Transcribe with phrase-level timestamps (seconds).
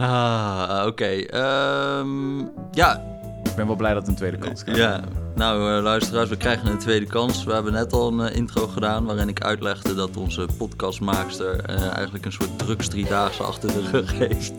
[0.00, 1.04] Ah, oké.
[1.26, 2.38] Ehm,
[2.70, 3.02] ja,
[3.44, 4.80] Ik ben wel blij dat het een tweede kans krijgt.
[4.80, 5.00] ja.
[5.34, 7.44] Nou, eh, luisteraars, we krijgen een tweede kans.
[7.44, 11.92] We hebben net al een eh, intro gedaan waarin ik uitlegde dat onze podcastmaakster eh,
[11.94, 14.52] eigenlijk een soort drugsdriedaagse achter de rug heeft.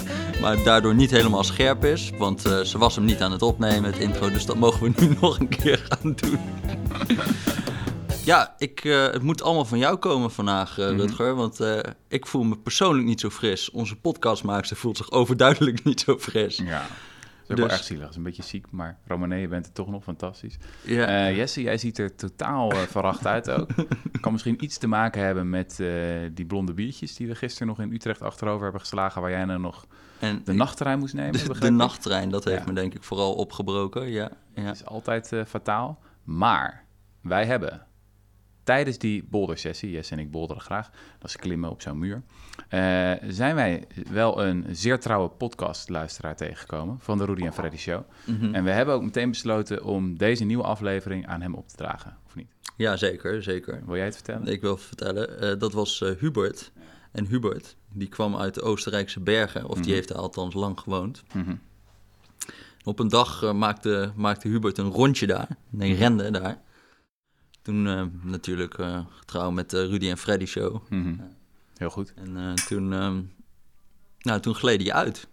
[0.42, 3.98] maar daardoor niet helemaal scherp is, want ze was hem niet aan het opnemen, het
[4.00, 4.30] intro.
[4.30, 6.38] Dus dat mogen we nu nog een keer gaan doen.
[8.28, 10.96] Ja, ik, eh, het moet allemaal van jou komen vandaag, Mhm.
[10.96, 11.34] Rutger.
[11.34, 11.78] Want eh,
[12.08, 13.70] ik voel me persoonlijk niet zo fris.
[13.70, 16.56] Onze podcastmaakster voelt zich overduidelijk niet zo fris.
[16.56, 16.82] Ja.
[16.82, 18.02] Dat is Dus- wel erg zielig.
[18.02, 20.56] Dat is een beetje ziek, maar Romane, je bent er toch nog fantastisch.
[20.82, 21.30] Ja.
[21.30, 23.68] Jesse, jij ziet er totaal verracht uit ook.
[24.20, 25.76] kan misschien iets te maken hebben met
[26.32, 29.60] die blonde biertjes die we gisteren nog in Utrecht achterover hebben geslagen, waar jij nou
[29.60, 29.86] nog
[30.18, 31.44] en de nachttrein moest nemen.
[31.52, 32.66] De, de nachttrein, dat heeft Ja.
[32.66, 34.08] me denk ik vooral opgebroken.
[34.10, 34.64] Ja, ja.
[34.64, 35.98] Dat is altijd fataal.
[36.24, 36.84] Maar
[37.22, 37.86] wij hebben
[38.68, 42.22] tijdens die bouldersessie, Jesse en ik boulderen graag, dat is klimmen op zo'n muur,
[42.68, 48.02] eh, zijn wij wel een zeer trouwe podcastluisteraar tegengekomen van de Rudy en Freddy Show.
[48.26, 48.54] Mhm.
[48.54, 52.16] En we hebben ook meteen besloten om deze nieuwe aflevering aan hem op te dragen,
[52.26, 52.46] of niet?
[52.76, 53.82] ja zeker, zeker.
[53.86, 54.46] Wil jij het vertellen?
[54.46, 56.72] Ik wil vertellen, eh, dat was eh, Hubert.
[57.12, 59.92] En Hubert, die kwam uit de Oostenrijkse bergen, of die Mhm.
[59.94, 61.22] heeft er althans lang gewoond.
[61.34, 61.54] Mhm.
[62.84, 66.58] Op een dag maakte, maakte Hubert een rondje daar, nee, rende daar.
[67.62, 70.82] Toen eh, natuurlijk eh getrouwd met de Rudy en Freddy show.
[70.88, 71.14] Mhm.
[71.76, 72.14] Heel goed.
[72.14, 73.22] En eh, toen, ehm,
[74.20, 75.28] nou, toen gleed hij uit.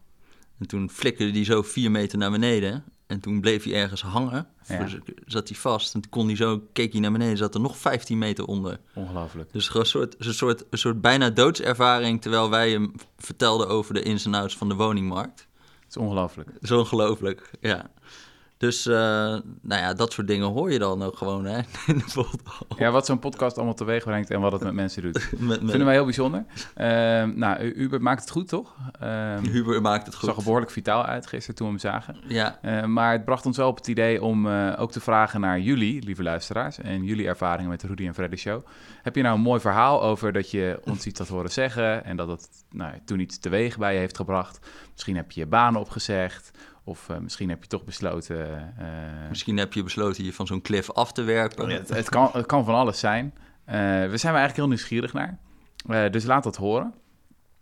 [0.59, 2.83] En toen flikkerde hij zo vier meter naar beneden.
[3.07, 4.47] En toen bleef hij ergens hangen.
[4.67, 4.83] Ja.
[4.83, 5.93] Dus zat hij vast.
[5.93, 8.79] En toen kon hij zo, keek hij naar beneden, zat er nog 15 meter onder.
[8.93, 9.53] Ongelooflijk.
[9.53, 13.93] Dus gewoon een soort, een soort, een soort bijna doodservaring, terwijl wij hem vertelden over
[13.93, 15.47] de ins en outs van de woningmarkt.
[15.79, 16.53] Het is ongelooflijk.
[16.53, 17.91] Dat is ongelooflijk, ja.
[18.66, 18.94] Dus, eh,
[19.61, 21.58] nou ja, dat soort dingen hoor je dan ook gewoon, hè,
[21.91, 22.63] in de podcast.
[22.77, 25.13] Ja, wat zo'n podcast allemaal teweeg brengt en wat het met mensen doet.
[25.31, 26.45] Met, met, Vinden wij heel bijzonder.
[26.75, 28.75] Ehm, nou, U- Hubert maakt het goed, toch?
[28.99, 30.44] Ehm Hubert maakt het zag er goed.
[30.44, 32.17] behoorlijk vitaal uit gisteren toen we hem zagen.
[32.27, 35.39] Ja, Eh, maar het bracht ons wel op het idee om eh, ook te vragen
[35.41, 38.66] naar jullie, lieve luisteraars, en jullie ervaringen met de Rudy en Freddy Show.
[39.01, 42.18] Heb je nou een mooi verhaal over dat je ons iets had horen zeggen en
[42.18, 44.59] dat het nou, toen iets teweeg bij je heeft gebracht?
[44.94, 46.51] Misschien heb je je baan opgezegd,
[46.88, 48.57] of eh, misschien heb je toch besloten.
[48.78, 48.85] eh,
[49.29, 51.69] misschien heb je besloten je van zo'n cliff af te werpen.
[51.69, 53.34] het, het, kan, het kan van alles zijn.
[53.66, 55.40] Eh, we zijn er eigenlijk heel nieuwsgierig naar.
[55.88, 56.94] Eh, dus laat dat horen.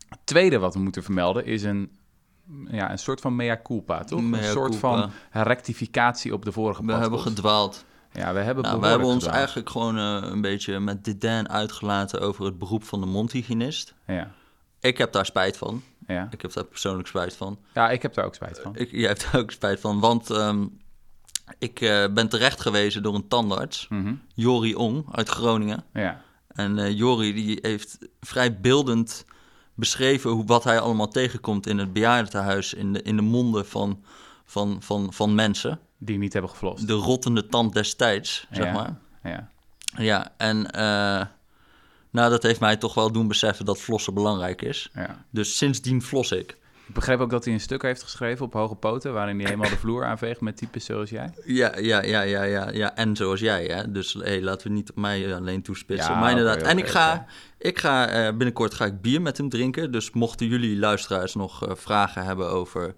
[0.09, 1.91] Het tweede wat we moeten vermelden is een,
[2.71, 4.21] ja, een soort van mea culpa, toch?
[4.21, 5.09] Mea een soort culpa.
[5.31, 7.35] van rectificatie op de vorige We hebben podcast.
[7.35, 7.85] gedwaald.
[8.11, 9.35] Ja, we hebben, Nou, we hebben ons gedwaald.
[9.37, 13.93] eigenlijk gewoon eh, een beetje met dédain uitgelaten over het beroep van de mondhygiënist.
[14.07, 14.31] Ja,
[14.83, 15.83] Ik heb daar spijt van.
[16.07, 16.27] ja.
[16.31, 17.59] Ik heb daar persoonlijk spijt van.
[17.73, 18.75] ja, ik heb daar ook spijt van.
[18.75, 20.65] Ik, jij hebt daar ook spijt van, want ehm,
[21.59, 24.13] ik eh, ben terecht gewezen door een tandarts, Mhm.
[24.33, 25.83] Jori Ong uit Groningen.
[25.93, 29.25] Ja, En eh, Jori die heeft vrij beeldend
[29.75, 34.03] beschreven hoe, wat hij allemaal tegenkomt in het bejaardentehuis, in de, in de monden van,
[34.45, 35.79] van, van, van mensen.
[35.97, 36.87] die niet hebben geflost.
[36.87, 38.71] De rottende tand des tijds, zeg Ja.
[38.73, 38.97] maar.
[39.23, 39.49] Ja.
[39.97, 41.25] Ja, en eh,
[42.13, 44.89] nou, dat heeft mij toch wel doen beseffen dat flossen belangrijk is.
[44.93, 45.25] ja.
[45.29, 46.57] Dus sindsdien flos ik.
[46.87, 49.13] Ik begreep ook dat hij een stuk heeft geschreven op hoge poten...
[49.13, 51.33] waarin hij helemaal de vloer aanveegt met types zoals jij.
[51.45, 52.95] Ja, ja, ja, ja, ja, ja.
[52.95, 53.91] En zoals jij, hè.
[53.91, 56.13] Dus hey, laten we niet op mij alleen toespitsen.
[56.13, 56.61] Ja, maar inderdaad.
[56.61, 57.25] en ik ga,
[57.57, 59.91] ik ga eh, binnenkort ga ik bier met hem drinken.
[59.91, 62.95] Dus mochten jullie luisteraars nog eh, vragen hebben over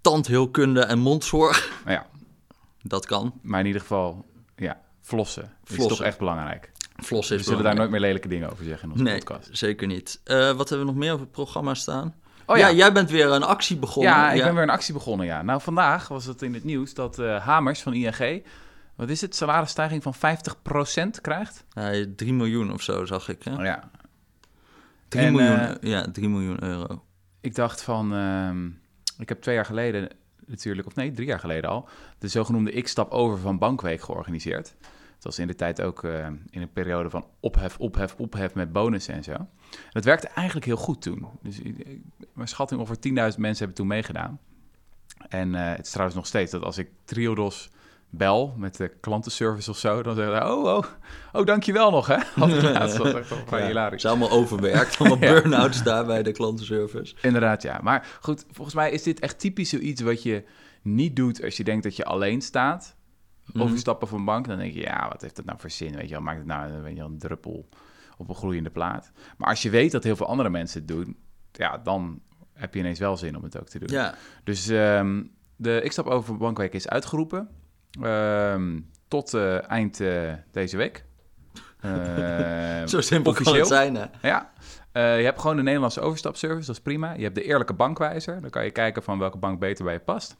[0.00, 2.06] tandheelkunde en mondzorg, ja,
[2.82, 3.40] dat kan.
[3.42, 4.24] maar in ieder geval,
[4.56, 5.96] ja, flossen, is Flossen.
[5.96, 6.72] toch echt belangrijk.
[6.96, 9.48] Flos We zullen daar nooit meer lelijke dingen over zeggen in onze Nee, podcast.
[9.52, 10.20] zeker niet.
[10.24, 12.14] Eh, wat hebben we nog meer op het programma staan?
[12.46, 12.68] Oh ja.
[12.68, 12.74] ja.
[12.74, 14.12] jij bent weer een actie begonnen.
[14.12, 15.42] Ja, ik ben weer een actie begonnen, ja.
[15.42, 18.44] Nou, vandaag was het in het nieuws dat eh, Hamers van ING...
[18.94, 19.36] Wat is het?
[19.36, 21.64] Salarisstijging van 50% krijgt?
[21.70, 23.42] Ja, 3 miljoen of zo zag ik.
[23.42, 23.54] Hè?
[23.54, 23.90] Oh, ja.
[25.08, 27.02] 3 En, miljoen, eh, ja, 3 miljoen euro.
[27.40, 28.14] Ik dacht van...
[28.14, 28.66] ehm,
[29.18, 30.08] ik heb twee jaar geleden
[30.46, 30.86] natuurlijk...
[30.86, 31.88] Of nee, drie jaar geleden al...
[32.18, 34.74] de zogenoemde X-stap over van Bankweek georganiseerd.
[35.24, 38.72] Dat was in de tijd ook eh, in een periode van ophef, ophef, ophef met
[38.72, 39.32] bonussen en zo.
[39.32, 39.48] En
[39.90, 41.26] dat werkte eigenlijk heel goed toen.
[41.42, 41.60] Dus
[42.32, 44.38] mijn schatting ongeveer 10.000 mensen hebben toen meegedaan.
[45.28, 47.70] En eh, het is trouwens nog steeds dat als ik Triodos
[48.10, 50.84] bel met de klantenservice of zo, dan zeggen ze, oh, oh,
[51.32, 52.16] oh, dankjewel nog, hè?
[52.34, 54.02] Had ik laatst, dat echt wel Ja, hilarisch.
[54.02, 55.32] Het is allemaal overwerkt, allemaal Ja.
[55.32, 57.14] burn-outs daar bij de klantenservice.
[57.22, 57.80] Inderdaad, ja.
[57.82, 60.44] Maar goed, volgens mij is dit echt typisch zoiets wat je
[60.82, 62.96] niet doet als je denkt dat je alleen staat.
[63.52, 63.62] Mhm.
[63.62, 65.94] Overstappen van een bank, dan denk je, ja, wat heeft dat nou voor zin?
[65.96, 67.68] Weet je wel, maakt het nou weet je, wel, een druppel
[68.16, 69.12] op een gloeiende plaat.
[69.36, 71.16] Maar als je weet dat heel veel andere mensen het doen,
[71.52, 72.20] ja, dan
[72.52, 73.88] heb je ineens wel zin om het ook te doen.
[73.88, 74.14] Ja,
[74.44, 75.22] Dus ehm,
[75.56, 77.48] de Ik Stap Over Bankweek is uitgeroepen
[78.02, 81.04] ehm, tot eh, eind eh, deze week.
[81.80, 83.64] Ehm, zo simpel kan officieel.
[83.64, 84.28] het zijn, hè?
[84.28, 84.52] Ja,
[84.92, 87.12] Eh, je hebt gewoon de Nederlandse overstapservice, dat is prima.
[87.12, 88.40] Je hebt de eerlijke bankwijzer.
[88.40, 90.36] Dan kan je kijken van welke bank beter bij je past.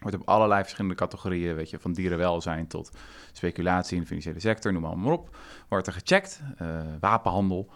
[0.00, 2.90] Wordt op allerlei verschillende categorieën, weet je, van dierenwelzijn tot
[3.32, 5.36] speculatie in de financiële sector, noem maar, maar op.
[5.68, 7.70] Wordt er gecheckt, uh, wapenhandel,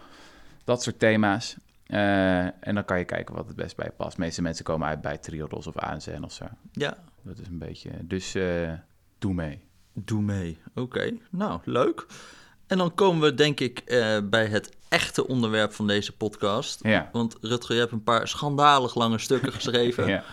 [0.65, 1.57] dat soort thema's.
[1.87, 4.17] Uh, en dan kan je kijken wat het best bij je past.
[4.17, 6.45] De meeste mensen komen uit bij Triodos of ANZN of zo.
[6.73, 6.97] Ja.
[7.23, 8.73] Dat is een beetje, dus uh,
[9.19, 9.61] doe mee.
[9.93, 11.17] Doe mee, oké.
[11.31, 12.07] Nou, leuk.
[12.67, 13.85] En dan komen we denk ik
[14.31, 16.81] bij het echte onderwerp van deze podcast.
[16.83, 17.09] Ja.
[17.13, 20.07] Want Rutger, je hebt een paar schandalig lange stukken geschreven.
[20.09, 20.25] ja.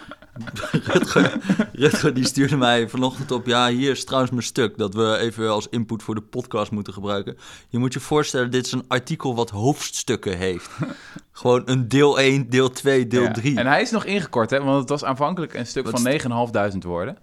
[0.71, 1.37] Rutger,
[1.73, 3.45] Rutger die stuurde mij vanochtend op...
[3.45, 4.77] ja, hier is trouwens mijn stuk...
[4.77, 7.37] dat we even als input voor de podcast moeten gebruiken.
[7.69, 10.69] Je moet je voorstellen, dit is een artikel wat hoofdstukken heeft.
[11.31, 13.31] Gewoon een deel 1, deel 2, deel Ja.
[13.31, 13.57] 3.
[13.57, 14.63] En hij is nog ingekort, hè?
[14.63, 17.17] Want het was aanvankelijk een stuk Wat van 9.500 woorden.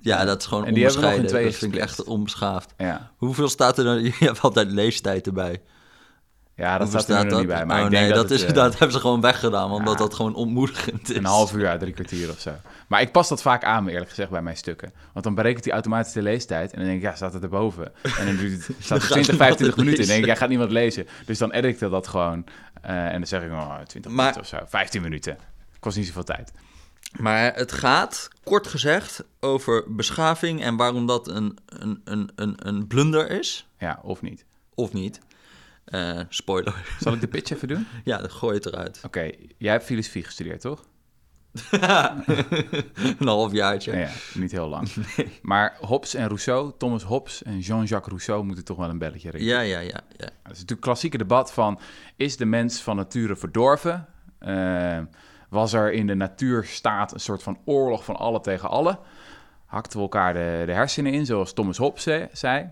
[0.00, 1.26] Ja, dat is gewoon En die hebben we nog in onbescheiden.
[1.26, 2.74] tweeën Dat vind ik echt onbeschaafd.
[2.76, 4.02] Ja, Hoeveel staat er dan?
[4.04, 5.60] Je hebt altijd leestijd erbij.
[6.58, 7.66] Ja dat staat er niet bij.
[7.66, 9.70] Maar oh, ik denk nee, dat, dat, is, het, eh, dat hebben ze gewoon weggedaan,
[9.70, 9.98] omdat ja.
[9.98, 11.16] dat gewoon ontmoedigend is.
[11.16, 12.52] Een half uur drie kwartier of zo.
[12.88, 14.92] Maar ik pas dat vaak aan, eerlijk gezegd, bij mijn stukken.
[15.12, 16.70] Want dan berekent hij automatisch de leestijd.
[16.72, 17.92] En dan denk ik, ja, staat het erboven?
[18.18, 20.00] En dan duurt het, staat er gaat 20, niemand 25 het minuten.
[20.02, 21.06] En dan denk ik, jij gaat niemand lezen.
[21.26, 22.44] Dus dan edit ik dat gewoon.
[22.82, 24.66] eh, en dan zeg ik, oh, 20 Maar- minuten of zo.
[24.68, 25.38] 15 minuten.
[25.80, 26.52] Kost niet zoveel tijd.
[27.16, 32.86] Maar het gaat, kort gezegd, over beschaving en waarom dat een, een, een, een, een
[32.86, 34.44] blunder is, Ja, of niet.
[34.74, 35.20] of niet.
[35.90, 36.74] Eh, spoiler.
[37.00, 37.86] Zal ik de pitch even doen?
[38.04, 39.00] ja, dan gooi je het eruit.
[39.04, 40.84] Oké, jij hebt filosofie gestudeerd, toch?
[43.18, 43.96] een halfjaartje.
[43.96, 44.88] Ja, niet heel lang.
[45.42, 49.54] Maar Hobbes en Rousseau, Thomas Hobbes en Jean-Jacques Rousseau moeten toch wel een belletje rinkelen.
[49.56, 50.00] Ja, ja, ja.
[50.16, 50.26] ja.
[50.26, 51.78] Dat is natuurlijk het klassieke debat van...
[52.16, 54.06] is de mens van nature verdorven?
[54.38, 54.98] Eh,
[55.48, 58.98] was er in de natuurstaat een soort van oorlog van alle tegen alle?
[59.66, 62.70] Hakten we elkaar de, de hersenen in, zoals Thomas Hobbes ze- zei...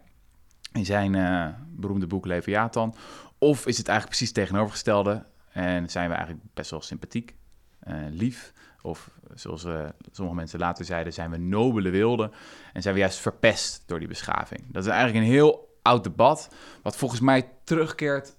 [0.77, 2.95] in zijn eh, beroemde boek Leviathan?
[3.39, 5.25] Of is het eigenlijk precies tegenovergestelde...
[5.53, 7.35] en zijn we eigenlijk best wel sympathiek,
[7.79, 8.53] eh, lief...
[8.83, 12.33] Of zoals eh, sommige mensen later zeiden, zijn we nobele wilden.
[12.73, 14.61] En zijn we juist verpest door die beschaving.
[14.69, 16.55] Dat is eigenlijk een heel oud debat.
[16.83, 18.37] Wat volgens mij terugkeert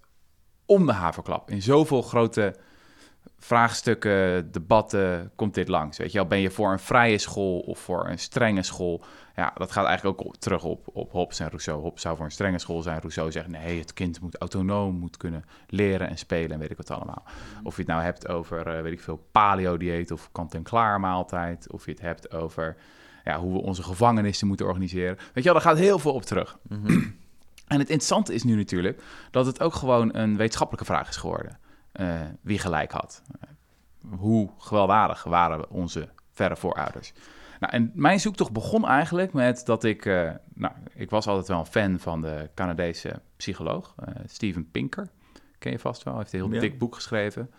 [0.65, 1.49] om de haverklap.
[1.49, 2.55] In zoveel grote
[3.39, 5.97] vraagstukken, debatten komt dit langs.
[5.97, 9.03] Weet je wel, ben je voor een vrije school of voor een strenge school?
[9.35, 11.81] Ja, dat gaat eigenlijk ook op- terug op, op Hobbes en Rousseau.
[11.81, 12.99] Hobbes zou voor een strenge school zijn.
[12.99, 16.77] Rousseau zegt, nee, het kind moet autonoom, moet kunnen leren en spelen en weet ik
[16.77, 17.23] wat allemaal.
[17.63, 21.71] Of je het nou hebt over, eh, weet ik veel, paleo-dieet of kant-en-klaar maaltijd.
[21.71, 22.75] Of je het hebt over
[23.23, 25.15] ja, hoe we onze gevangenissen moeten organiseren.
[25.15, 26.57] Weet je wel, daar gaat heel veel op terug.
[27.67, 29.01] En het interessante is nu natuurlijk
[29.31, 31.59] dat het ook gewoon een wetenschappelijke vraag is geworden.
[31.97, 33.21] Eh, wie gelijk had.
[34.17, 37.13] Hoe gewelddadig waren onze verre voorouders.
[37.59, 40.05] Nou, en mijn zoektocht begon eigenlijk met dat ik...
[40.05, 45.09] eh, nou, ik was altijd wel een fan van de Canadese psycholoog, eh, Steven Pinker.
[45.59, 46.59] Ken je vast wel, hij heeft een heel Ja.
[46.59, 47.51] dik boek geschreven.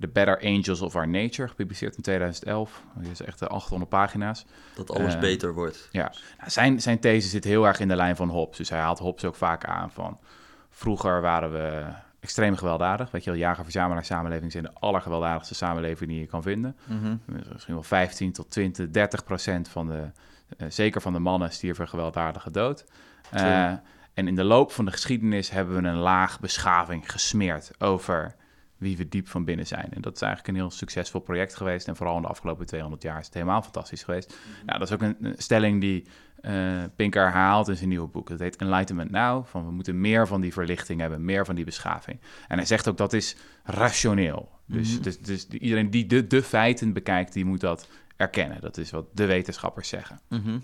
[0.00, 2.82] The Better Angels of Our Nature, gepubliceerd in 2011.
[2.94, 4.46] Dat is echt eh, 800 pagina's.
[4.74, 5.88] Dat alles beter wordt.
[5.90, 8.56] Ja, nou, zijn, zijn these zit heel erg in de lijn van Hobbes.
[8.56, 10.18] Dus hij haalt Hobbes ook vaak aan van...
[10.70, 11.84] vroeger waren we
[12.26, 13.10] extreem gewelddadig.
[13.10, 16.76] Weet je wel, jager-verzamelaar samenleving zijn de allergewelddadigste samenleving die je kan vinden.
[16.84, 17.16] Mhm.
[17.52, 20.10] Misschien wel 15 tot 20, 30 procent van de...
[20.56, 22.84] eh, zeker van de mannen stierven gewelddadige dood.
[23.30, 23.72] Eh,
[24.14, 28.34] en in de loop van de geschiedenis hebben we een laag beschaving gesmeerd over
[28.76, 29.88] wie we diep van binnen zijn.
[29.90, 31.88] En dat is eigenlijk een heel succesvol project geweest.
[31.88, 34.36] En vooral in de afgelopen 200 jaar is het helemaal fantastisch geweest.
[34.66, 36.06] Nou, dat is ook een, een stelling die
[36.46, 38.28] eh, Pinker herhaalt in zijn nieuwe boek.
[38.28, 39.46] Dat heet Enlightenment Now.
[39.46, 42.20] Van we moeten meer van die verlichting hebben, meer van die beschaving.
[42.48, 44.50] En hij zegt ook dat is rationeel.
[44.66, 48.60] Dus, dus, dus iedereen die de, de feiten bekijkt, die moet dat erkennen.
[48.60, 50.20] Dat is wat de wetenschappers zeggen.
[50.28, 50.58] Mhm.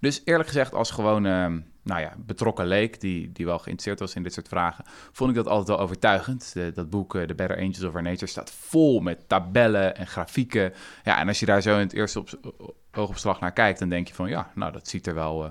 [0.00, 4.14] Dus eerlijk gezegd, als gewoon ehm, nou ja, betrokken leek, die, die wel geïnteresseerd was
[4.14, 6.54] in dit soort vragen, vond ik dat altijd wel overtuigend.
[6.74, 10.72] Dat boek, eh, The Better Angels of Our Nature, staat vol met tabellen en grafieken.
[11.04, 12.28] Ja, en als je daar zo in het eerste op,
[12.92, 15.50] oogopslag naar kijkt, dan denk je van, ja, nou, dat ziet er wel, eh,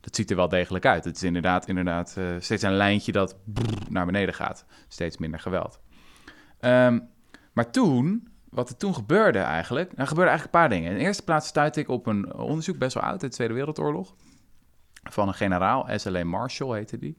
[0.00, 1.04] dat ziet er wel degelijk uit.
[1.04, 3.36] Het is inderdaad, inderdaad eh, steeds een lijntje dat
[3.88, 4.64] naar beneden gaat.
[4.88, 5.80] Steeds minder geweld.
[6.60, 7.00] Ehm,
[7.52, 10.90] maar toen, wat er toen gebeurde eigenlijk, er gebeurde eigenlijk een paar dingen.
[10.90, 13.54] In de eerste plaats stuitte ik op een onderzoek, best wel oud, uit de Tweede
[13.54, 14.14] Wereldoorlog,
[15.10, 16.24] van een generaal, S.L.A.
[16.24, 17.16] Marshall heette die,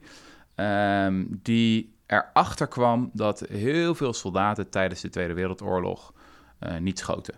[0.56, 6.14] ehm, die erachter kwam dat heel veel soldaten tijdens de Tweede Wereldoorlog
[6.60, 7.34] eh, niet schoten.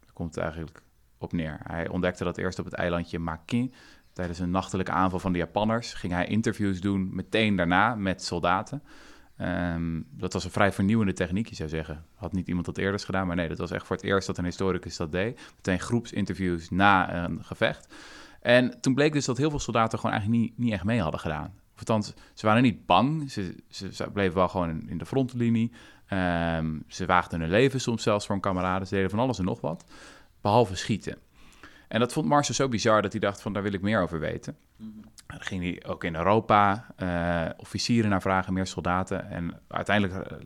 [0.00, 0.82] Daar komt het eigenlijk
[1.18, 1.60] op neer.
[1.62, 3.74] Hij ontdekte dat eerst op het eilandje Makin.
[4.12, 8.82] Tijdens een nachtelijke aanval van de Japanners ging hij interviews doen meteen daarna met soldaten.
[9.36, 12.04] Ehm, dat was een vrij vernieuwende techniek, je zou zeggen.
[12.14, 14.38] Had niet iemand dat eerder gedaan, maar nee, dat was echt voor het eerst dat
[14.38, 15.40] een historicus dat deed.
[15.56, 17.94] Meteen groepsinterviews na een gevecht.
[18.48, 21.20] En toen bleek dus dat heel veel soldaten gewoon eigenlijk niet, niet echt mee hadden
[21.20, 21.54] gedaan.
[21.72, 23.30] Of althans, ze waren niet bang.
[23.30, 25.72] Ze, ze, ze bleven wel gewoon in, in de frontlinie.
[26.06, 28.86] Ehm, ze waagden hun leven soms zelfs voor een kameraden.
[28.86, 29.84] Ze deden van alles en nog wat,
[30.40, 31.16] behalve schieten.
[31.88, 34.20] En dat vond Marcel zo bizar dat hij dacht van, daar wil ik meer over
[34.20, 34.56] weten.
[35.26, 39.30] Dan ging hij ook in Europa eh, officieren naar vragen, meer soldaten.
[39.30, 40.38] En uiteindelijk uh,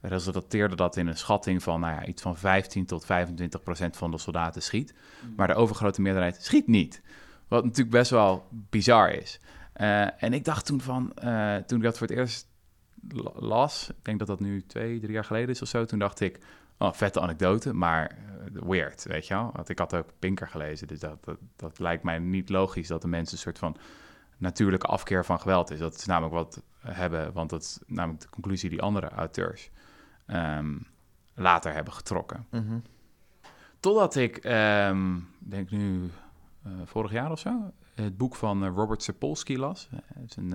[0.00, 4.10] resulteerde dat in een schatting van nou ja, iets van 15 tot 25 procent van
[4.10, 4.94] de soldaten schiet.
[5.36, 7.02] Maar de overgrote meerderheid schiet niet.
[7.48, 9.40] Wat natuurlijk best wel bizar is.
[9.76, 11.12] Uh, en ik dacht toen van,
[11.66, 12.48] toen ik dat voor het eerst
[13.34, 16.20] las, ik denk dat dat nu twee, drie jaar geleden is of zo, toen dacht
[16.20, 16.38] ik,
[16.78, 18.18] oh, vette anekdote, maar
[18.52, 19.50] weird, weet je wel.
[19.54, 23.02] Want ik had ook Pinker gelezen, dus dat, dat, dat lijkt mij niet logisch dat
[23.02, 23.76] de mensen een soort van
[24.38, 25.78] natuurlijke afkeer van geweld is.
[25.78, 29.70] Dat is namelijk wat hebben, want dat is namelijk de conclusie die andere auteurs
[30.26, 30.86] um,
[31.34, 32.46] later hebben getrokken.
[32.50, 32.82] Mm -hmm.
[33.80, 36.10] Totdat ik, um, denk nu
[36.84, 39.88] vorig jaar of zo, het boek van uh, Robert Sapolsky las.
[40.14, 40.50] Het is een,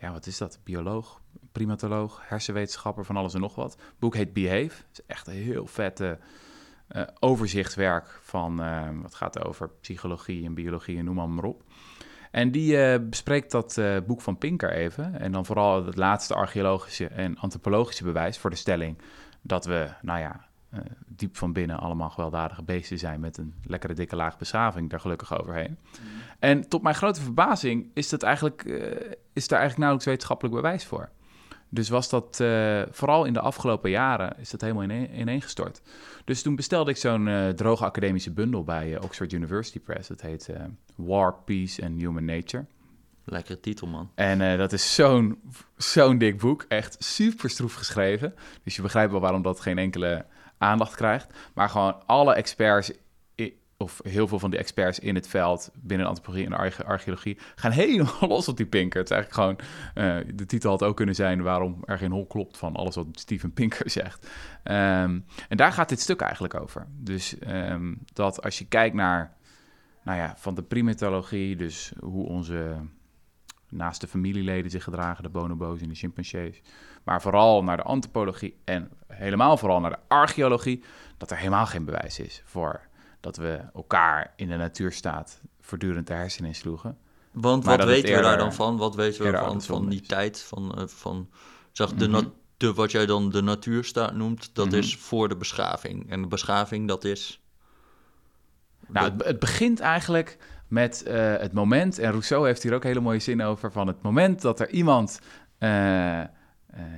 [0.00, 0.58] ja, wat is dat?
[0.62, 1.20] Bioloog,
[1.52, 3.72] primatoloog, hersenwetenschapper, van alles en nog wat.
[3.72, 4.62] Het boek heet Behave.
[4.62, 6.18] Het is echt een heel vette
[7.20, 8.56] overzichtwerk van,
[9.02, 11.62] wat gaat over psychologie en biologie en noem maar op.
[12.30, 15.20] En die bespreekt dat boek van Pinker even.
[15.20, 18.98] En dan vooral het laatste archeologische en antropologische bewijs voor de stelling
[19.42, 20.46] dat we, nou ja,
[21.06, 25.38] diep van binnen allemaal gewelddadige beesten zijn met een lekkere dikke laag beschaving daar gelukkig
[25.40, 25.78] overheen.
[25.78, 26.06] Mm.
[26.38, 28.62] En tot mijn grote verbazing is, dat eigenlijk,
[29.32, 31.10] is daar eigenlijk nauwelijks wetenschappelijk bewijs voor.
[31.68, 32.36] Dus was dat
[32.90, 35.82] vooral in de afgelopen jaren is dat helemaal ineen, ineengestort.
[36.24, 40.08] Dus toen bestelde ik zo'n uh, droge academische bundel bij Oxford University Press.
[40.08, 40.50] Dat heet
[40.94, 42.64] War, Peace and Human Nature.
[43.24, 44.10] Lekkere titel, man.
[44.14, 45.40] En dat is zo'n
[45.76, 46.64] zo'n dik boek.
[46.68, 48.34] Echt super stroef geschreven.
[48.62, 50.26] Dus je begrijpt wel waarom dat geen enkele
[50.58, 51.34] aandacht krijgt.
[51.54, 52.92] Maar gewoon alle experts
[53.76, 58.28] of heel veel van de experts in het veld binnen antropologie en archeologie gaan helemaal
[58.28, 59.00] los op die Pinker.
[59.00, 59.58] Het is eigenlijk gewoon,
[60.06, 63.06] uh, de titel had ook kunnen zijn waarom er geen hol klopt van alles wat
[63.12, 64.24] Steven Pinker zegt.
[64.64, 66.86] Um, en daar gaat dit stuk eigenlijk over.
[66.90, 69.36] Dus um, dat als je kijkt naar,
[70.02, 72.76] nou ja, van de primatologie, dus hoe onze
[73.68, 76.60] naaste familieleden zich gedragen, de bonobo's en de chimpansees,
[77.04, 80.84] maar vooral naar de antropologie en helemaal vooral naar de archeologie,
[81.18, 82.80] dat er helemaal geen bewijs is voor
[83.20, 86.98] dat we elkaar in de natuurstaat voortdurend de hersenen insloegen.
[87.32, 88.76] Want wat weten we daar dan van?
[88.76, 90.40] Wat weten we van, van die tijd?
[90.40, 91.28] Van, uh, van
[91.72, 92.32] zeg, de, mm -hmm.
[92.56, 94.80] de, wat jij dan de natuurstaat noemt, dat mm -hmm.
[94.80, 96.10] is voor de beschaving.
[96.10, 97.42] En de beschaving, dat is...
[98.86, 103.00] Nou, het, het begint eigenlijk met uh, het moment, en Rousseau heeft hier ook hele
[103.00, 105.20] mooie zin over, van het moment dat er iemand...
[105.58, 106.20] Uh,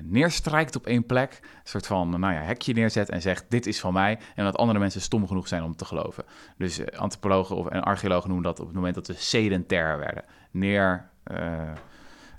[0.02, 3.80] neerstrijkt op één plek, een soort van nou ja, hekje neerzet en zegt: Dit is
[3.80, 4.18] van mij.
[4.34, 6.24] En dat andere mensen stom genoeg zijn om te geloven.
[6.56, 10.24] Dus uh, antropologen of, en archeologen noemen dat op het moment dat we sedentair werden.
[10.50, 11.36] Neer, uh,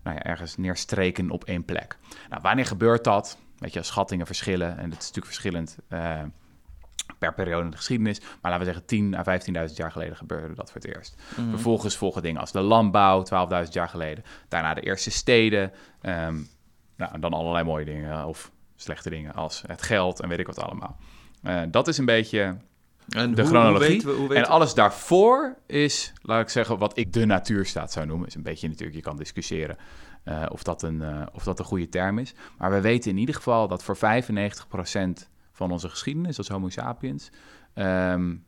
[0.03, 1.97] nou ja, ergens neerstreken op één plek.
[2.29, 3.37] Nou, wanneer gebeurt dat?
[3.57, 5.77] Weet je, schattingen verschillen en dat is natuurlijk verschillend
[7.19, 8.19] per periode in de geschiedenis.
[8.19, 11.15] Maar laten we zeggen 10 à 15.000 jaar geleden gebeurde dat voor het eerst.
[11.37, 11.49] Mm.
[11.49, 13.23] Vervolgens volgen dingen als de landbouw,
[13.65, 14.23] 12.000 jaar geleden.
[14.47, 15.71] Daarna de eerste steden.
[16.01, 16.47] Um,
[16.97, 20.47] nou, en dan allerlei mooie dingen of slechte dingen als het geld en weet ik
[20.47, 20.97] wat allemaal.
[21.43, 22.57] Uh, dat is een beetje
[23.09, 24.03] en de hoe, chronologie.
[24.03, 28.05] Hoe we, hoe en alles daarvoor is, laat ik zeggen, wat ik de natuurstaat zou
[28.05, 28.27] noemen.
[28.27, 29.77] Is een beetje natuurlijk, je kan discussiëren
[30.25, 32.33] uh, of, dat een, uh, of dat een goede term is.
[32.57, 33.99] Maar we weten in ieder geval dat voor 95%
[35.51, 37.29] van onze geschiedenis als Homo sapiens
[37.75, 38.45] um,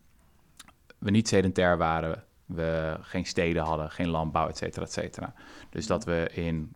[0.98, 2.24] we niet sedentair waren.
[2.46, 5.34] We geen steden hadden, geen landbouw, et cetera, et cetera.
[5.70, 6.74] Dus dat we in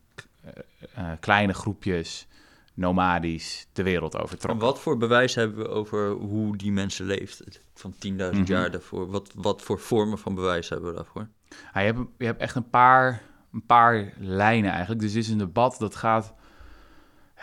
[0.97, 2.27] uh, kleine groepjes
[2.73, 4.49] nomadisch de wereld overtrokken.
[4.49, 8.43] En wat voor bewijs hebben we over hoe die mensen leefden van 10.000 mm -hmm.
[8.43, 9.09] jaar daarvoor?
[9.09, 11.27] Wat, wat voor vormen van bewijs hebben we daarvoor?
[11.73, 13.21] Ja, je, hebt, je hebt echt een paar,
[13.53, 15.01] een paar lijnen eigenlijk.
[15.01, 16.33] Dus dit is een debat dat gaat...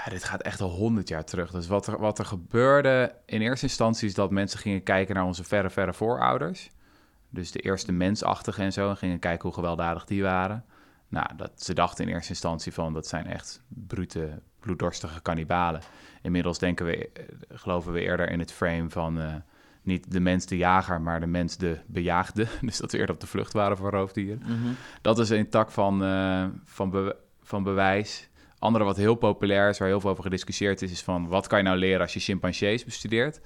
[0.05, 1.51] Ja, dit gaat echt al honderd jaar terug.
[1.51, 5.25] Dus wat er, wat er gebeurde in eerste instantie is dat mensen gingen kijken naar
[5.25, 6.71] onze verre, verre voorouders.
[7.29, 8.89] Dus de eerste mensachtigen en zo.
[8.89, 10.65] En gingen kijken hoe gewelddadig die waren.
[11.11, 15.81] Nou, dat, ze dachten in eerste instantie van dat zijn echt brute, bloeddorstige kannibalen.
[16.23, 19.35] Inmiddels denken we, eh, geloven we eerder in het frame van uh,
[19.83, 22.47] niet de mens de jager, maar de mens de bejaagde.
[22.61, 24.43] Dus dat we eerder op de vlucht waren voor roofdieren.
[24.47, 24.77] Mm -hmm.
[25.03, 28.29] Dat is een tak van, uh, van, be van bewijs.
[28.59, 31.59] Andere wat heel populair is, waar heel veel over gediscussieerd is, is van wat kan
[31.59, 33.41] je nou leren als je chimpansees bestudeert?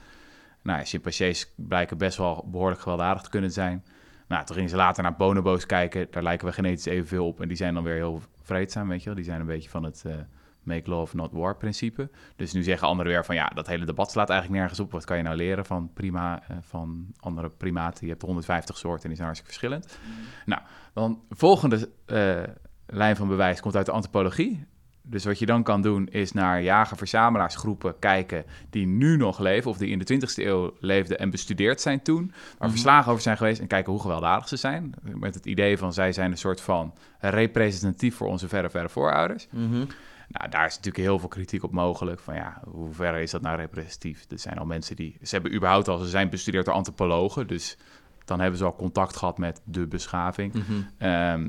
[0.63, 3.85] Nou, ja, chimpansees blijken best wel behoorlijk gewelddadig te kunnen zijn.
[4.27, 6.07] Nou, toen gingen ze later naar bonobo's kijken.
[6.11, 7.41] Daar lijken we genetisch evenveel op.
[7.41, 9.15] En die zijn dan weer heel vreedzaam, weet je wel.
[9.15, 10.15] Die zijn een beetje van het uh,
[10.63, 12.11] make love, not war principe.
[12.37, 13.35] Dus nu zeggen anderen weer van...
[13.35, 14.93] ja, dat hele debat slaat eigenlijk nergens op.
[14.93, 18.05] Wat kan je nou leren van, prima, uh, van andere primaten?
[18.05, 19.99] Je hebt 150 soorten en die zijn hartstikke verschillend.
[20.07, 20.25] Mm.
[20.47, 20.63] Nou,
[20.93, 22.43] dan volgende uh,
[22.87, 24.67] lijn van bewijs komt uit de antropologie.
[25.07, 29.77] Dus wat je dan kan doen is naar jager-verzamelaarsgroepen kijken die nu nog leven of
[29.77, 32.71] die in de 20e eeuw leefden en bestudeerd zijn toen, waar Mhm.
[32.71, 34.95] verslagen over zijn geweest en kijken hoe gewelddadig ze zijn.
[35.03, 39.47] Met het idee van zij zijn een soort van representatief voor onze verre, verre voorouders.
[39.51, 39.85] Mhm.
[40.29, 42.21] Nou, daar is natuurlijk heel veel kritiek op mogelijk.
[42.21, 44.25] Van ja, hoe ver is dat nou representatief?
[44.29, 45.17] Er zijn al mensen die...
[45.23, 45.99] Ze hebben überhaupt al...
[45.99, 47.47] Ze zijn bestudeerd door antropologen.
[47.47, 47.79] Dus
[48.25, 50.53] dan hebben ze al contact gehad met de beschaving.
[50.99, 51.49] Ehm,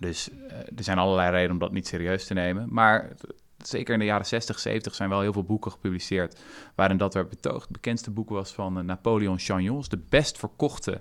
[0.00, 2.66] dus eh, er zijn allerlei redenen om dat niet serieus te nemen.
[2.70, 3.12] Maar
[3.64, 6.40] zeker in de jaren 60, 70 zijn wel heel veel boeken gepubliceerd...
[6.74, 7.62] waarin dat werd betoogd.
[7.62, 9.84] Het bekendste boek was van eh, Napoleon Chagnon.
[9.88, 11.00] de best verkochte...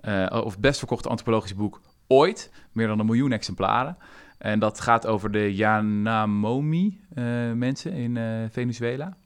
[0.00, 2.50] eh, of best verkochte antropologische boek ooit.
[2.72, 3.96] Meer dan een miljoen exemplaren.
[4.38, 9.16] En dat gaat over de Yanamomi-mensen in eh, Venezuela.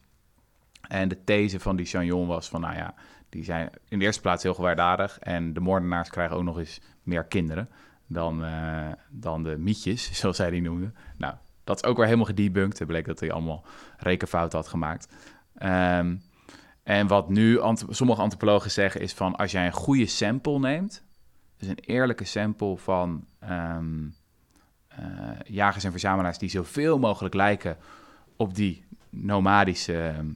[0.88, 2.94] En de these van die Chagnon was van, nou ja,
[3.28, 5.18] die zijn in de eerste plaats heel gewaardaardig.
[5.18, 7.68] En de moordenaars krijgen ook nog eens meer kinderen
[8.14, 10.94] dan, eh, dan de mietjes, zoals zij die noemden.
[11.16, 12.78] Nou, dat is ook weer helemaal gedebunked.
[12.78, 13.64] Het bleek dat hij allemaal
[13.96, 15.08] rekenfouten had gemaakt.
[15.54, 16.16] Ehm,
[16.82, 21.04] en wat nu sommige antropologen zeggen is van, als jij een goede sample neemt,
[21.56, 24.08] dus een eerlijke sample van ehm,
[24.88, 25.06] eh,
[25.44, 27.76] jagers en verzamelaars die zoveel mogelijk lijken
[28.36, 30.32] op die nomadische ehm,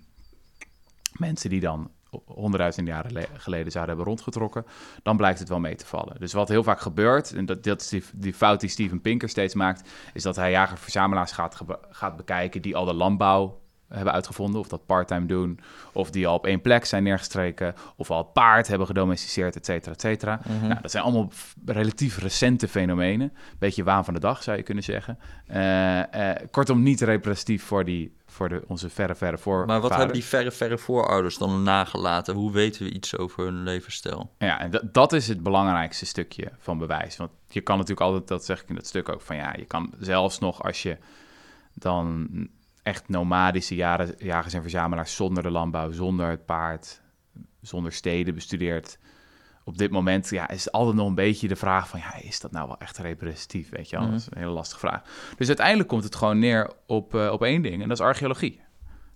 [1.12, 1.90] mensen die dan
[2.26, 4.66] honderdduizenden jaren le- geleden zouden hebben rondgetrokken,
[5.02, 6.20] dan blijkt het wel mee te vallen.
[6.20, 9.54] Dus wat heel vaak gebeurt, en dat, is die, die fout die Steven Pinker steeds
[9.54, 11.60] maakt, is dat hij jager-verzamelaars gaat,
[11.90, 15.60] gaat bekijken die al de landbouw hebben uitgevonden, of dat parttime doen,
[15.92, 19.92] of die al op één plek zijn neergestreken, of al paard hebben gedomesticeerd, et cetera,
[19.92, 20.40] et cetera.
[20.46, 20.66] Mhm.
[20.66, 21.30] Nou, dat zijn allemaal
[21.64, 23.32] relatief recente fenomenen.
[23.58, 25.18] Beetje waan van de dag, zou je kunnen zeggen.
[25.46, 29.66] Eh, eh, kortom, niet representatief voor, die, voor de, onze verre, verre voor.
[29.66, 32.34] Maar wat hebben die verre, verre voorouders dan nagelaten?
[32.34, 34.30] Hoe weten we iets over hun levensstijl?
[34.38, 37.16] Ja, en dat, dat is het belangrijkste stukje van bewijs.
[37.16, 39.64] Want je kan natuurlijk altijd, dat zeg ik in dat stuk ook, van ja, je
[39.64, 40.96] kan zelfs nog als je
[41.74, 42.28] dan
[42.88, 47.02] echt nomadische jaren, jagers en verzamelaars zonder de landbouw, zonder het paard,
[47.60, 48.98] zonder steden bestudeert.
[49.64, 52.40] Op dit moment ja, is het altijd nog een beetje de vraag van, ja, is
[52.40, 53.70] dat nou wel echt representatief?
[53.70, 54.12] Weet je wel, Mhm.
[54.14, 55.02] dat is een hele lastige vraag.
[55.36, 58.60] Dus uiteindelijk komt het gewoon neer op, eh, op één ding, en dat is archeologie.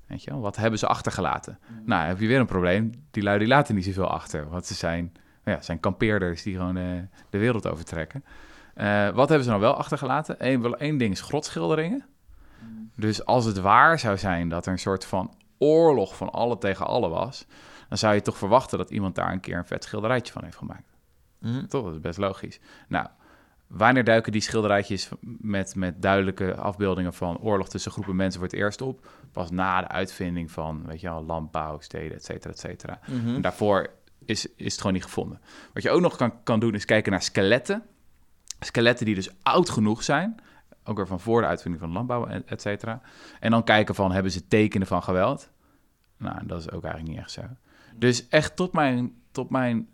[0.07, 1.59] Weet je wel, wat hebben ze achtergelaten?
[1.85, 2.91] Nou, heb je weer een probleem.
[3.11, 5.13] Die lui die laten niet zoveel achter, want ze zijn,
[5.45, 6.85] ja, zijn kampeerders die gewoon eh,
[7.31, 8.25] de wereld overtrekken.
[8.75, 10.37] Eh, wat hebben ze nou wel achtergelaten?
[10.39, 12.05] Eén, één ding is grotschilderingen.
[12.95, 16.87] Dus als het waar zou zijn dat er een soort van oorlog van alle tegen
[16.87, 17.47] alle was,
[17.89, 20.57] dan zou je toch verwachten dat iemand daar een keer een vet schilderijtje van heeft
[20.57, 20.93] gemaakt.
[21.39, 21.67] Mhm.
[21.67, 22.61] Toch, dat is best logisch.
[22.89, 23.07] Nou,
[23.67, 25.09] wanneer duiken die schilderijtjes
[25.41, 29.09] met, met duidelijke afbeeldingen van oorlog tussen groepen mensen voor het eerst op?
[29.33, 32.99] Pas na de uitvinding van, weet je wel, landbouw, steden, et cetera, et cetera.
[33.07, 33.35] Mhm.
[33.35, 33.91] En daarvoor
[34.25, 35.41] is, is het gewoon niet gevonden.
[35.73, 37.83] Wat je ook nog kan, kan doen, is kijken naar skeletten.
[38.61, 40.41] Skeletten die dus oud genoeg zijn.
[40.85, 43.01] Ook weer van voor de uitvinding van landbouw, et et cetera.
[43.41, 45.51] En dan kijken van, hebben ze tekenen van geweld?
[46.17, 47.43] Nou, dat is ook eigenlijk niet echt zo.
[47.95, 49.89] Dus echt tot mijn, tot mijn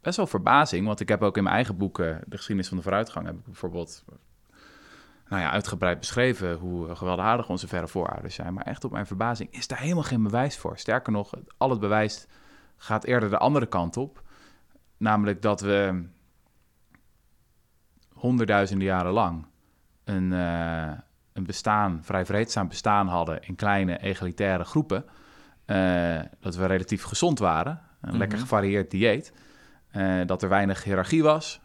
[0.00, 2.82] best wel verbazing, want ik heb ook in mijn eigen boeken, de geschiedenis van de
[2.82, 4.04] vooruitgang, heb ik bijvoorbeeld
[5.28, 8.54] nou ja, uitgebreid beschreven hoe gewelddadig onze verre voorouders zijn.
[8.54, 10.78] Maar echt op mijn verbazing is daar helemaal geen bewijs voor.
[10.78, 12.26] Sterker nog, al het bewijs
[12.76, 14.22] gaat eerder de andere kant op.
[14.96, 16.04] Namelijk dat we
[18.12, 19.46] honderdduizenden jaren lang
[20.06, 20.92] een, eh,
[21.32, 25.04] een bestaan, vrij vreedzaam bestaan hadden in kleine egalitaire groepen.
[25.64, 28.18] Eh, dat we relatief gezond waren, een Mhm.
[28.18, 29.32] lekker gevarieerd dieet.
[29.90, 31.60] Eh, dat er weinig hiërarchie was.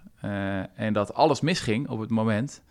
[0.76, 2.62] en dat alles misging op het moment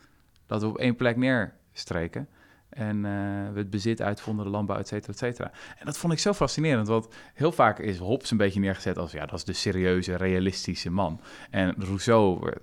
[0.47, 2.29] dat we op één plek neerstreken.
[2.71, 3.13] En eh,
[3.53, 5.51] we het bezit uitvonden, de landbouw, et cetera, et cetera.
[5.79, 9.13] En dat vond ik zo fascinerend, want heel vaak is Hobbes een beetje neergezet als...
[9.13, 11.21] ja, dat is de serieuze, realistische man.
[11.51, 12.57] En Rousseau eh,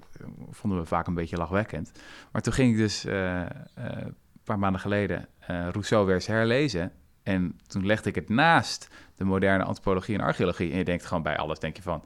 [0.50, 1.92] vonden we vaak een beetje lachwekkend.
[2.32, 6.92] Maar toen ging ik dus eh, een paar maanden geleden Rousseau weer eens herlezen...
[7.24, 10.72] En toen legde ik het naast de moderne antropologie en archeologie.
[10.72, 12.04] En je denkt gewoon bij alles, denk je van...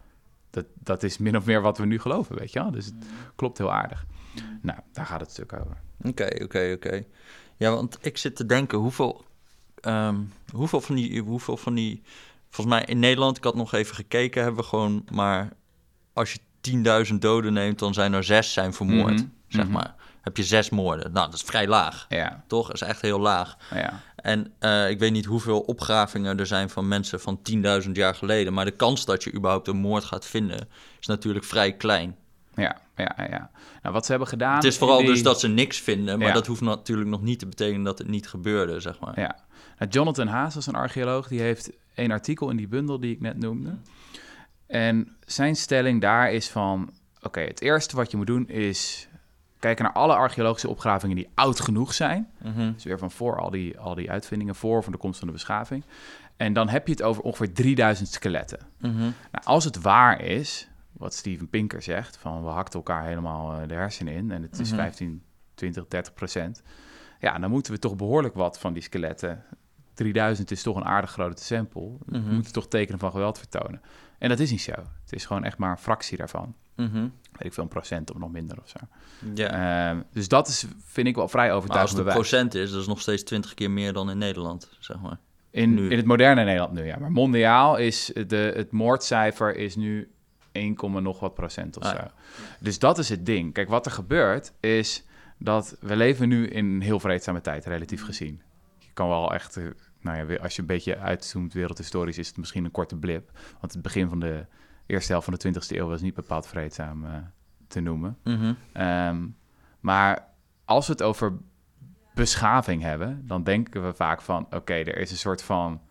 [0.49, 2.71] Dat, dat is min of meer wat we nu geloven, weet je wel?
[2.71, 2.95] Dus het
[3.35, 4.05] klopt heel aardig.
[4.61, 5.77] Nou, daar gaat het stuk over.
[6.01, 7.05] Oké, oké, oké.
[7.61, 9.25] Ja, want ik zit te denken, hoeveel,
[9.81, 10.15] ehm,
[10.53, 12.01] hoeveel, van die, hoeveel van die...
[12.49, 15.49] Volgens mij in Nederland, ik had nog even gekeken, hebben we gewoon maar...
[16.13, 16.39] Als je
[17.11, 19.73] 10.000 doden neemt, dan zijn er zes zijn vermoord, Mhm, zeg mhm.
[19.73, 19.95] maar.
[20.21, 21.11] Heb je zes moorden.
[21.11, 22.67] Nou, dat is vrij laag, Ja, toch?
[22.67, 23.57] Dat is echt heel laag.
[23.73, 24.01] ja.
[24.15, 27.39] En eh, ik weet niet hoeveel opgravingen er zijn van mensen van
[27.83, 28.53] 10.000 jaar geleden.
[28.53, 30.67] Maar de kans dat je überhaupt een moord gaat vinden
[30.99, 32.15] is natuurlijk vrij klein.
[32.55, 33.49] Ja, ja, ja.
[33.81, 34.55] Nou, wat ze hebben gedaan...
[34.55, 36.17] Het is vooral die- dus dat ze niks vinden.
[36.19, 36.33] Maar Ja.
[36.33, 39.19] dat hoeft natuurlijk nog niet te betekenen dat het niet gebeurde, zeg maar.
[39.19, 39.35] Ja.
[39.79, 41.27] Nou, Jonathan Haas was een archeoloog.
[41.27, 43.75] Die heeft een artikel in die bundel die ik net noemde.
[44.67, 46.89] En zijn stelling daar is van...
[47.21, 49.07] Oké, het eerste wat je moet doen is
[49.59, 52.29] kijken naar alle archeologische opgravingen die oud genoeg zijn.
[52.41, 52.71] Mhm.
[52.73, 55.33] Dus weer van voor al die, al die uitvindingen, voor van de komst van de
[55.33, 55.83] beschaving.
[56.37, 58.59] En dan heb je het over ongeveer 3000 skeletten.
[58.77, 58.97] Mhm.
[58.99, 60.67] Nou, als het waar is,
[61.01, 64.59] wat Steven Pinker zegt, van we hakten elkaar helemaal eh, de hersenen in en het
[64.59, 64.79] is Mhm.
[64.79, 65.23] 15,
[65.55, 66.63] 20, 30 procent.
[67.19, 69.43] Ja, dan moeten we toch behoorlijk wat van die skeletten.
[69.93, 71.91] 3000 is toch een aardig grote sample.
[72.05, 72.33] We Mhm.
[72.33, 73.81] moeten toch tekenen van geweld vertonen.
[74.17, 74.71] En dat is niet zo.
[74.71, 76.55] Het is gewoon echt maar een fractie daarvan.
[76.75, 76.93] Mhm.
[77.31, 78.77] Weet ik veel, een procent of nog minder of zo.
[79.33, 79.89] Ja.
[79.89, 82.81] Ehm, dus dat is, vind ik wel vrij maar als overtuigend het procent is, dat
[82.81, 85.17] is nog steeds 20 keer meer dan in Nederland, zeg maar.
[85.49, 85.89] In, Nu.
[85.89, 86.97] in het moderne Nederland nu, ja.
[86.99, 90.11] Maar mondiaal is de, het moordcijfer is nu
[90.51, 91.95] 1, nog wat procent of Ah, zo.
[91.95, 92.11] ja.
[92.59, 93.53] Dus dat is het ding.
[93.53, 95.05] Kijk, wat er gebeurt is
[95.37, 98.41] dat we leven nu in een heel vreedzame tijd, relatief gezien.
[98.77, 99.63] Je kan wel echt, eh,
[100.01, 103.31] nou ja, als je een beetje uitzoomt wereldhistorisch, is het misschien een korte blip.
[103.59, 104.45] Want het begin van de
[104.85, 107.11] eerste helft van de 20e eeuw was niet bepaald vreedzaam eh,
[107.67, 108.17] te noemen.
[108.23, 108.53] Mhm.
[108.73, 109.27] Ehm,
[109.79, 110.27] maar
[110.65, 111.33] als we het over
[112.13, 115.81] beschaving hebben, dan denken we vaak van: oké, er is een soort van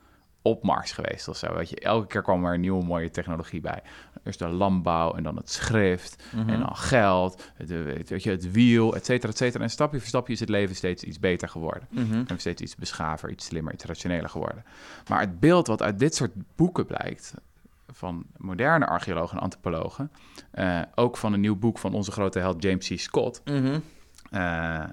[0.43, 1.55] opmars geweest of zo.
[1.55, 3.83] Weet je, elke keer kwam er een nieuwe mooie technologie bij.
[4.25, 6.49] Eerst de landbouw en dan het schrift Mhm.
[6.49, 9.63] en dan geld, het, weet weet je, het wiel, et cetera, et cetera.
[9.65, 11.87] En stapje voor stapje is het leven steeds iets beter geworden.
[11.91, 12.23] Mhm.
[12.27, 14.65] En steeds iets beschaver, iets slimmer, iets rationeler geworden.
[15.09, 17.35] Maar het beeld wat uit dit soort boeken blijkt,
[17.93, 20.11] van moderne archeologen en antropologen,
[20.51, 22.99] eh, ook van een nieuw boek van onze grote held James C.
[22.99, 23.79] Scott, Mhm.
[24.31, 24.85] eh,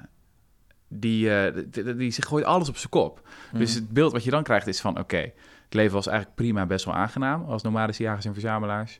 [0.88, 3.28] die, eh, die, die, die gooit alles op zijn kop.
[3.48, 3.58] Mhm.
[3.58, 5.32] Dus het beeld wat je dan krijgt is van, oké,
[5.68, 9.00] het leven was eigenlijk prima, best wel aangenaam als nomadische jagers en verzamelaars.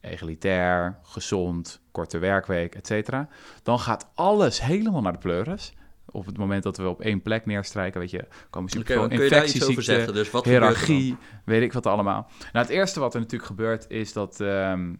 [0.00, 3.28] Egalitair, gezond, korte werkweek, et cetera.
[3.62, 5.72] Dan gaat alles helemaal naar de pleuris.
[6.10, 10.14] Op het moment dat we op één plek neerstrijken, weet je, komen superveel over infectieziekten?
[10.14, 12.28] Dus hiërarchie, weet ik wat allemaal.
[12.38, 14.94] Nou, het eerste wat er natuurlijk gebeurt is dat ehm,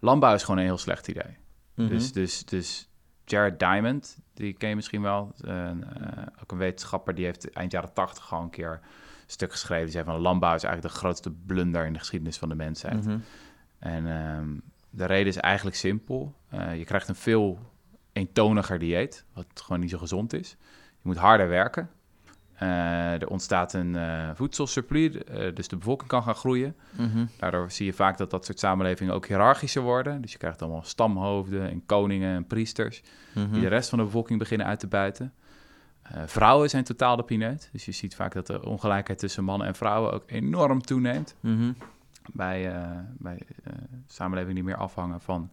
[0.00, 1.36] landbouw is gewoon een heel slecht idee.
[1.74, 1.88] Mhm.
[1.88, 2.89] Dus, dus, dus
[3.30, 5.32] Jared Diamond, die ken je misschien wel.
[5.40, 9.50] Een, eh, ook een wetenschapper, die heeft eind jaren tachtig gewoon een keer een stuk
[9.50, 9.84] geschreven.
[9.84, 13.06] Die zei van landbouw is eigenlijk de grootste blunder in de geschiedenis van de mensheid.
[13.06, 13.18] Mhm.
[13.78, 14.48] En ehm,
[14.90, 16.34] de reden is eigenlijk simpel.
[16.48, 17.58] Eh, je krijgt een veel
[18.12, 20.56] eentoniger dieet, wat gewoon niet zo gezond is.
[20.90, 21.90] Je moet harder werken.
[22.60, 26.76] Eh, er ontstaat een eh, voedselsurplus, eh, dus de bevolking kan gaan groeien.
[26.96, 27.24] Mhm.
[27.38, 30.20] Daardoor zie je vaak dat dat soort samenlevingen ook hiërarchischer worden.
[30.20, 33.02] Dus je krijgt allemaal stamhoofden en koningen en priesters...
[33.34, 33.52] Mhm.
[33.52, 35.32] die de rest van de bevolking beginnen uit te buiten.
[36.26, 37.68] Vrouwen zijn totaal de pineut.
[37.72, 41.34] Dus je ziet vaak dat de ongelijkheid tussen mannen en vrouwen ook enorm toeneemt...
[41.40, 41.72] Mhm.
[42.32, 42.72] bij,
[43.18, 43.38] bij
[44.06, 45.50] samenlevingen die meer afhangen van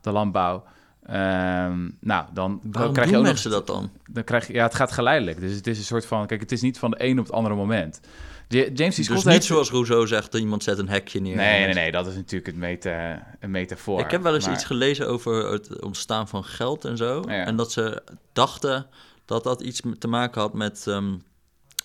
[0.00, 0.64] de landbouw.
[1.08, 2.60] Ehm, nou, dan
[2.92, 3.90] krijg je ook nog dat dan?
[4.10, 5.40] dan krijg je, ja, het gaat geleidelijk.
[5.40, 7.34] Dus het is een soort van, kijk, het is niet van de een op het
[7.34, 8.00] andere moment.
[8.48, 8.92] James C.
[8.92, 11.36] Scott Dus niet heeft- zoals Rousseau zegt, dat iemand zet een hekje neer.
[11.36, 14.00] Nee, nee, nee, dat is natuurlijk het meta, een metafoor.
[14.00, 17.22] Ik heb wel eens Maar- iets gelezen over het ontstaan van geld en zo.
[17.26, 17.44] Ja.
[17.44, 18.86] En dat ze dachten
[19.24, 20.84] dat dat iets te maken had met...
[20.86, 21.14] ehm,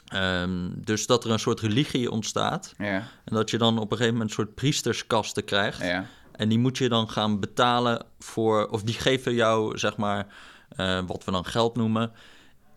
[0.07, 2.73] ehm, dus dat er een soort religie ontstaat.
[2.77, 2.93] Ja,
[3.25, 5.81] En dat je dan op een gegeven moment een soort priesterskasten krijgt.
[5.81, 8.67] ja, En die moet je dan gaan betalen voor...
[8.67, 10.27] Of die geven jou, zeg maar,
[10.75, 12.11] eh, wat we dan geld noemen...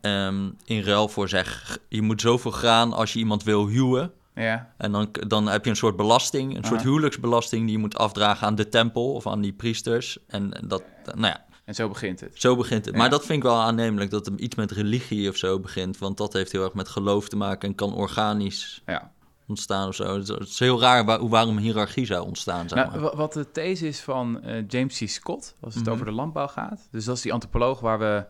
[0.01, 4.13] ehm, in ruil voor zeg, je moet zoveel graan als je iemand wil huwen.
[4.35, 6.89] ja, En dan, dan heb je een soort belasting, een soort Aha.
[6.89, 7.63] huwelijksbelasting...
[7.63, 10.19] die je moet afdragen aan de tempel of aan die priesters.
[10.27, 12.31] En dat, nou ja, en zo begint het.
[12.35, 12.95] zo begint het.
[12.95, 13.01] Ja.
[13.01, 15.99] Maar dat vind ik wel aannemelijk, dat het iets met religie of zo begint.
[15.99, 19.11] Want dat heeft heel erg met geloof te maken en kan organisch Ja.
[19.49, 20.17] Ontstaan of zo.
[20.19, 23.01] Het is heel raar waar, waarom hiërarchie zou ontstaan, zeg Nou, maar.
[23.01, 25.09] wa- wat de these is van eh, James C.
[25.09, 25.93] Scott, als het Mhm.
[25.93, 26.89] over de landbouw gaat.
[26.91, 28.25] Dus dat is die antropoloog waar we...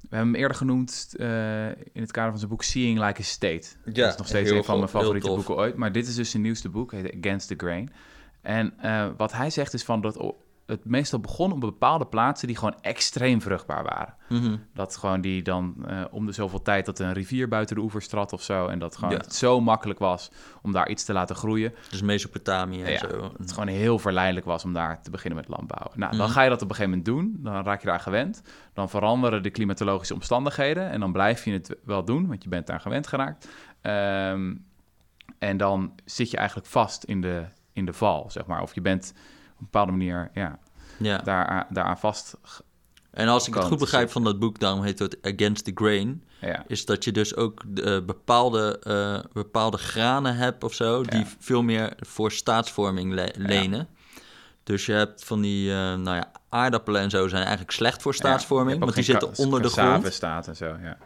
[0.00, 3.24] We hebben hem eerder genoemd eh, in het kader van zijn boek Seeing Like a
[3.24, 3.66] State.
[3.84, 5.76] dat is nog steeds een van mijn favoriete boeken ooit.
[5.76, 7.92] Maar dit is dus zijn nieuwste boek, heet Against the Grain.
[8.40, 10.16] En eh, wat hij zegt is van dat
[10.70, 14.14] het meestal begon op bepaalde plaatsen die gewoon extreem vruchtbaar waren.
[14.28, 14.56] Mhm.
[14.74, 18.08] Dat gewoon die dan eh, om de zoveel tijd dat een rivier buiten de oevers
[18.08, 18.66] trad of zo.
[18.66, 19.16] En dat gewoon Ja.
[19.16, 20.30] het zo makkelijk was
[20.62, 21.74] om daar iets te laten groeien.
[21.90, 23.06] Dus Mesopotamië en Ja, zo.
[23.08, 25.98] Dat het gewoon heel verleidelijk was om daar te beginnen met landbouwen.
[25.98, 26.30] Nou, dan Mhm.
[26.34, 27.36] ga je dat op een gegeven moment doen.
[27.42, 28.42] Dan raak je daar gewend.
[28.72, 30.90] Dan veranderen de klimatologische omstandigheden.
[30.90, 33.48] En dan blijf je het wel doen, want je bent daar gewend geraakt.
[33.80, 34.54] Ehm,
[35.38, 38.62] en dan zit je eigenlijk vast in de, in de val, zeg maar.
[38.62, 39.14] Of je bent
[39.60, 40.58] bepaalde manier ja,
[40.98, 41.18] Ja.
[41.18, 42.36] daaraan, daaraan vast.
[43.10, 46.24] En als ik het goed begrijp van dat boek, daarom heet het Against the Grain...
[46.40, 51.02] Ja, is dat je dus ook eh, bepaalde, eh, bepaalde granen hebt of zo...
[51.02, 51.26] die Ja.
[51.38, 53.88] veel meer voor staatsvorming le- lenen.
[54.64, 58.14] Dus je hebt van die, eh, nou ja, aardappelen en zo zijn eigenlijk slecht voor
[58.14, 58.78] staatsvorming...
[58.78, 60.12] Ja, want die zitten onder de grond.
[60.12, 60.96] staat en zo, ja.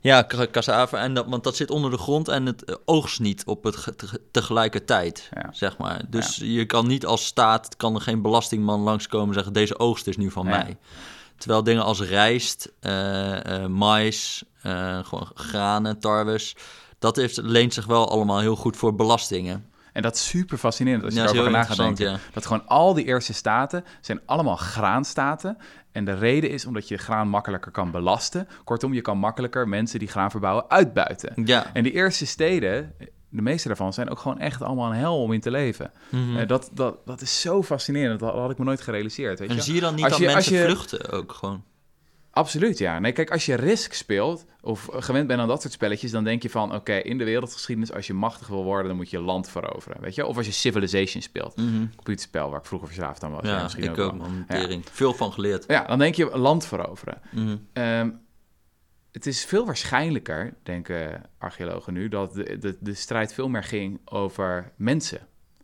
[0.00, 3.20] Ja, ca- cassave, en dat, want dat zit onder de grond en het eh, oogst
[3.20, 5.48] niet op het ge- te- tegelijkertijd, Ja.
[5.52, 6.02] zeg maar.
[6.08, 10.06] Dus je kan niet als staat, kan er geen belastingman langskomen en zeggen, deze oogst
[10.06, 10.76] is nu van mij.
[11.36, 14.44] Terwijl dingen als rijst, eh, mais,
[15.02, 16.56] gewoon granen, tarwes,
[16.98, 19.70] dat heeft, leent zich wel allemaal heel goed voor belastingen.
[19.92, 22.18] En dat is super fascinerend als je Ja, erover na gaat denken.
[22.32, 25.56] Dat gewoon al die eerste staten zijn allemaal graanstaten.
[25.92, 28.48] En de reden is omdat je graan makkelijker kan belasten.
[28.64, 31.32] Kortom, je kan makkelijker mensen die graan verbouwen uitbuiten.
[31.44, 32.94] Ja, En die eerste steden,
[33.28, 35.90] de meeste daarvan, zijn ook gewoon echt allemaal een hel om in te leven.
[36.10, 38.20] Eh, dat, dat, dat is zo fascinerend.
[38.20, 39.38] Dat had ik me nooit gerealiseerd.
[39.38, 39.60] Weet en je?
[39.62, 41.62] zie je dan niet Als dat je- mensen je- vluchten ook gewoon?
[42.34, 42.98] Absoluut, ja.
[42.98, 46.42] Nee, kijk, als je Risk speelt of gewend bent aan dat soort spelletjes, dan denk
[46.42, 49.48] je van, oké, in de wereldgeschiedenis, als je machtig wil worden, dan moet je land
[49.48, 50.26] veroveren, weet je?
[50.26, 51.86] Of als je Civilization speelt, Mhm.
[51.96, 53.44] computerspel waar ik vroeger verslaafd aan was.
[53.44, 54.44] Ja, misschien ik ook, man.
[54.48, 54.78] Ja.
[54.90, 55.64] Veel van geleerd.
[55.68, 57.20] Ja, dan denk je land veroveren.
[57.30, 57.56] Mhm.
[57.72, 58.10] Ehm,
[59.12, 64.00] het is veel waarschijnlijker, denken archeologen nu, dat de, de, de strijd veel meer ging
[64.04, 65.20] over mensen.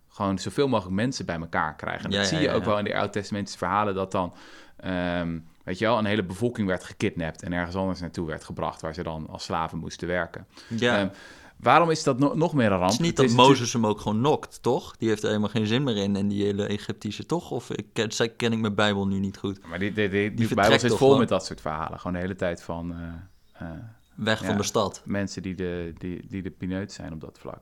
[0.09, 2.05] Gewoon zoveel mogelijk mensen bij elkaar krijgen.
[2.05, 4.35] En dat ja, zie je ook wel in de oud-testamentische verhalen, dat dan,
[4.77, 8.81] ehm, weet je wel, een hele bevolking werd gekidnapt en ergens anders naartoe werd gebracht,
[8.81, 10.47] waar ze dan als slaven moesten werken.
[10.69, 10.99] Ja.
[10.99, 11.09] Ehm,
[11.57, 12.83] waarom is dat no- nog meer een ramp?
[12.91, 14.97] het is niet Het dat Mozes hem ook gewoon nokt, toch?
[14.97, 16.17] Die heeft er helemaal geen zin meer in.
[16.17, 17.51] En die hele Egyptische, toch?
[17.51, 19.67] Of ik ken, zij- ken ik mijn Bijbel nu niet goed.
[19.67, 21.19] Maar die, die, die, die Bijbel zit vol gewoon?
[21.19, 21.99] met dat soort verhalen.
[21.99, 23.71] Gewoon de hele tijd van eh, eh,
[24.15, 24.47] Weg Ja.
[24.47, 25.03] van de stad.
[25.05, 27.61] mensen die de, die, die de pineut zijn op dat vlak.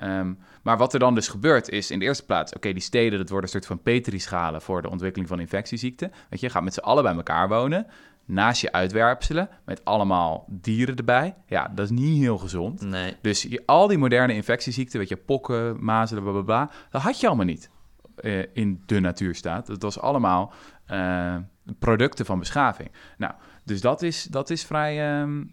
[0.00, 0.32] Ehm,
[0.62, 2.54] maar wat er dan dus gebeurt is in de eerste plaats...
[2.54, 4.62] oké, die steden, dat worden een soort van petrischalen...
[4.62, 6.10] voor de ontwikkeling van infectieziekten.
[6.28, 7.86] Weet je, je gaat met z'n allen bij elkaar wonen...
[8.24, 11.34] naast je uitwerpselen, met allemaal dieren erbij.
[11.46, 12.80] Ja, dat is niet heel gezond.
[12.80, 13.16] Nee.
[13.20, 17.20] Dus je, al die moderne infectieziekten, weet je, pokken, mazelen, bla bla bla, dat had
[17.20, 17.70] je allemaal niet
[18.16, 19.66] eh, in de natuurstaat.
[19.66, 20.52] Dat was allemaal
[20.86, 21.36] eh,
[21.78, 22.90] producten van beschaving.
[23.18, 23.32] Nou,
[23.64, 25.44] dus dat is, dat is vrij, ehm,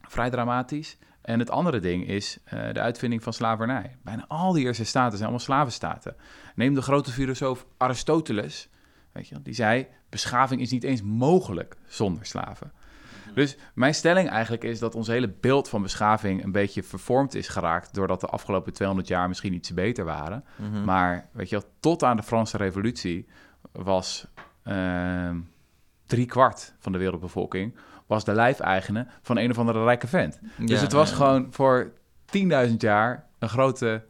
[0.00, 0.98] vrij dramatisch.
[1.22, 3.96] En het andere ding is eh, de uitvinding van slavernij.
[4.02, 6.16] Bijna al die eerste staten zijn allemaal slavenstaten.
[6.54, 8.68] Neem de grote filosoof Aristoteles,
[9.12, 12.72] weet je, die zei: beschaving is niet eens mogelijk zonder slaven.
[13.34, 17.48] Dus mijn stelling eigenlijk is dat ons hele beeld van beschaving een beetje vervormd is
[17.48, 20.44] geraakt doordat de afgelopen 200 jaar misschien iets beter waren.
[20.56, 20.84] Mhm.
[20.84, 23.26] Maar weet je wel, tot aan de Franse Revolutie
[23.72, 24.26] was
[24.62, 25.36] ehm
[26.06, 27.74] drie kwart van de wereldbevolking
[28.12, 30.40] was de lijfeigene van een of andere rijke vent.
[30.58, 31.16] Dus het was ja.
[31.16, 31.92] gewoon voor
[32.68, 34.02] 10.000 jaar een grote,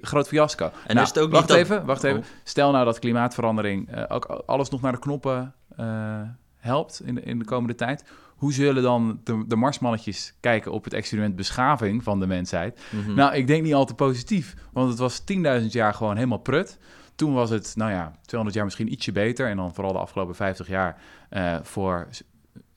[0.00, 0.64] groot fiasco.
[0.64, 2.18] En Nou, is het ook wacht niet dat- even, wacht even.
[2.18, 2.24] Oh.
[2.44, 6.20] Stel nou dat klimaatverandering eh, ook alles nog naar de knoppen eh,
[6.56, 8.04] helpt in de, in de komende tijd.
[8.36, 12.80] Hoe zullen dan de, de Marsmannetjes kijken op het experiment beschaving van de mensheid?
[12.90, 13.14] Mhm.
[13.14, 15.20] Nou, ik denk niet al te positief, want het was
[15.60, 16.78] 10.000 jaar gewoon helemaal prut.
[17.14, 19.48] Toen was het, nou ja, 200 jaar misschien ietsje beter.
[19.48, 22.06] En dan vooral de afgelopen 50 jaar eh, voor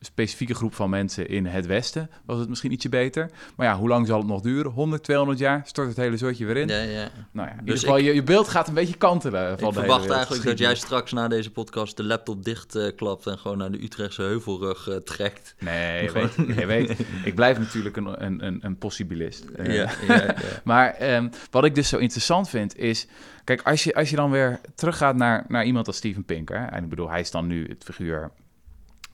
[0.01, 3.29] specifieke groep van mensen in het Westen was het misschien ietsje beter.
[3.55, 4.71] Maar ja, hoe lang zal het nog duren?
[4.71, 5.61] 100, 200 jaar?
[5.65, 6.67] Stort het hele zootje weer in?
[6.67, 7.09] Ja, ja.
[7.31, 9.41] Nou ja, in Dus ieder geval, ik- je, je beeld gaat een beetje kantelen.
[9.41, 12.95] Van Ik de hele verwacht eigenlijk dat jij straks na deze podcast de laptop dichtklapt
[12.95, 15.55] klapt en gewoon naar de Utrechtse heuvelrug eh, trekt.
[15.59, 19.45] Nee, je weet, je weet, ik blijf natuurlijk een, een, een, een possibilist.
[19.45, 20.35] Eh, Ja, ja, ja.
[20.63, 23.07] Maar ehm, wat ik dus zo interessant vind is...
[23.43, 26.67] Kijk, als je, als je dan weer teruggaat naar, naar iemand als Steven Pinker...
[26.71, 28.31] en ik bedoel, hij is dan nu het figuur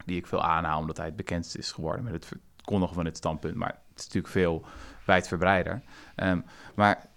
[0.05, 0.79] die ik veel aanhaal...
[0.79, 3.55] omdat hij het bekendst is geworden met het verkondigen van het standpunt.
[3.55, 4.65] Maar het is natuurlijk veel
[5.05, 5.81] wijdverbreider.
[6.15, 6.39] Ehm,
[6.75, 7.09] maar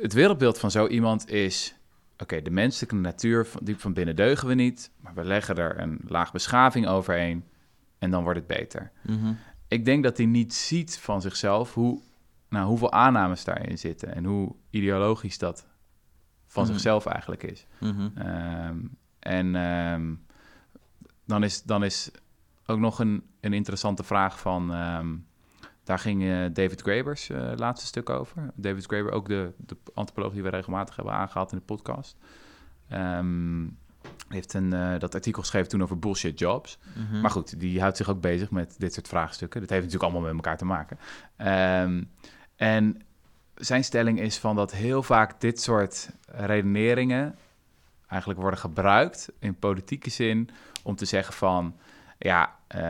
[0.00, 1.74] het wereldbeeld van zo iemand is...
[2.18, 4.90] oké, de menselijke natuur van, diep van binnen deugen we niet...
[5.00, 7.44] maar we leggen er een laag beschaving overheen...
[7.98, 9.32] en dan wordt het beter Mhm.
[9.68, 12.00] ik denk dat hij niet ziet van zichzelf hoe,
[12.48, 15.66] nou, hoeveel aannames daarin zitten en hoe ideologisch dat
[16.46, 16.72] van Mhm.
[16.72, 17.66] zichzelf eigenlijk is.
[17.80, 18.08] Mhm.
[18.14, 18.76] Ehm,
[19.18, 20.14] en ehm,
[21.26, 22.10] dan, is, dan is
[22.66, 24.72] ook nog een, een interessante vraag van...
[24.72, 25.14] ehm,
[25.86, 28.50] daar ging eh, David Grabers eh, laatste stuk over.
[28.54, 32.16] David Graeber, ook de, de antropoloog die we regelmatig hebben aangehaald in de podcast.
[32.88, 33.66] Ehm,
[34.28, 36.78] heeft een, eh, dat artikel geschreven toen over bullshit jobs.
[36.94, 37.20] Mhm.
[37.20, 39.60] Maar goed, die houdt zich ook bezig met dit soort vraagstukken.
[39.60, 40.98] Dat heeft natuurlijk allemaal met elkaar te maken.
[41.36, 42.02] Ehm,
[42.56, 43.00] en
[43.54, 47.38] zijn stelling is van dat heel vaak dit soort redeneringen
[48.08, 50.50] eigenlijk worden gebruikt in politieke zin
[50.86, 51.76] om te zeggen van
[52.18, 52.80] ja, eh,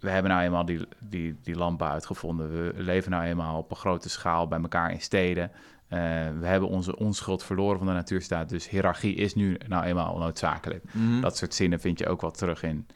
[0.00, 2.50] we hebben nou eenmaal die, die, die landbouw uitgevonden.
[2.52, 5.50] We leven nou eenmaal op een grote schaal bij elkaar in steden.
[5.88, 5.98] Eh,
[6.38, 8.48] we hebben onze onschuld verloren van de natuurstaat.
[8.48, 10.84] Dus hiërarchie is nu nou eenmaal noodzakelijk.
[10.92, 11.20] Mhm.
[11.20, 12.86] Dat soort zinnen vind je ook wel terug in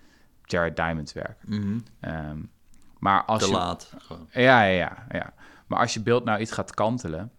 [0.45, 1.39] Jared Diamond's werk.
[1.45, 1.79] Mhm.
[2.01, 2.39] Ehm,
[2.99, 3.95] maar als Te je, laat.
[4.31, 5.33] Ja, ja, ja, ja.
[5.67, 7.31] Maar als je beeld nou iets gaat kantelen,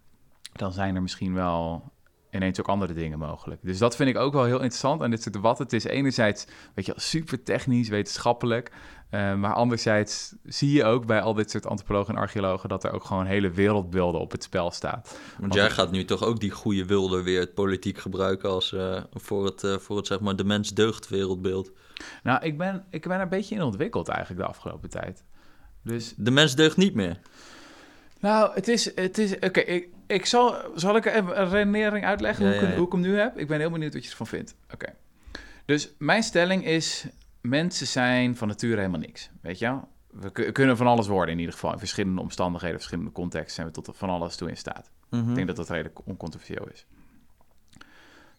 [0.51, 1.91] dan zijn er misschien wel
[2.35, 3.61] ineens ook andere dingen mogelijk.
[3.63, 5.63] Dus dat vind ik ook wel heel interessant aan dit soort debatten.
[5.63, 8.71] Het is enerzijds, weet je, super technisch, wetenschappelijk.
[9.11, 12.91] Uh, maar anderzijds zie je ook bij al dit soort antropologen en archeologen dat er
[12.91, 15.01] ook gewoon hele wereldbeelden op het spel staan.
[15.39, 19.03] Want jij gaat nu toch ook die goede wilde weer het politiek gebruiken als uh,
[19.13, 21.71] voor het, uh, voor het zeg maar de mens deugt wereldbeeld.
[22.23, 25.23] Nou, ik ben, ik ben er een beetje in ontwikkeld eigenlijk de afgelopen tijd.
[25.83, 26.13] Dus...
[26.17, 27.19] De mens deugt niet meer.
[28.19, 32.45] Nou, het is, het is oké, ik, ik zal, zal ik even een redenering uitleggen
[32.45, 32.75] Ja, hoe, ik, ja.
[32.75, 33.37] hoe ik hem nu heb?
[33.37, 34.55] Ik ben heel benieuwd wat je ervan vindt.
[34.73, 34.93] Oké.
[35.65, 37.05] Dus mijn stelling is,
[37.41, 39.29] mensen zijn van nature helemaal niks.
[39.41, 39.87] Weet je wel?
[40.11, 41.71] We ku- kunnen van alles worden in ieder geval.
[41.71, 44.91] In verschillende omstandigheden, verschillende contexten zijn we tot van alles toe in staat.
[45.09, 45.29] Mhm.
[45.29, 46.85] Ik denk dat dat redelijk oncontroversieel is.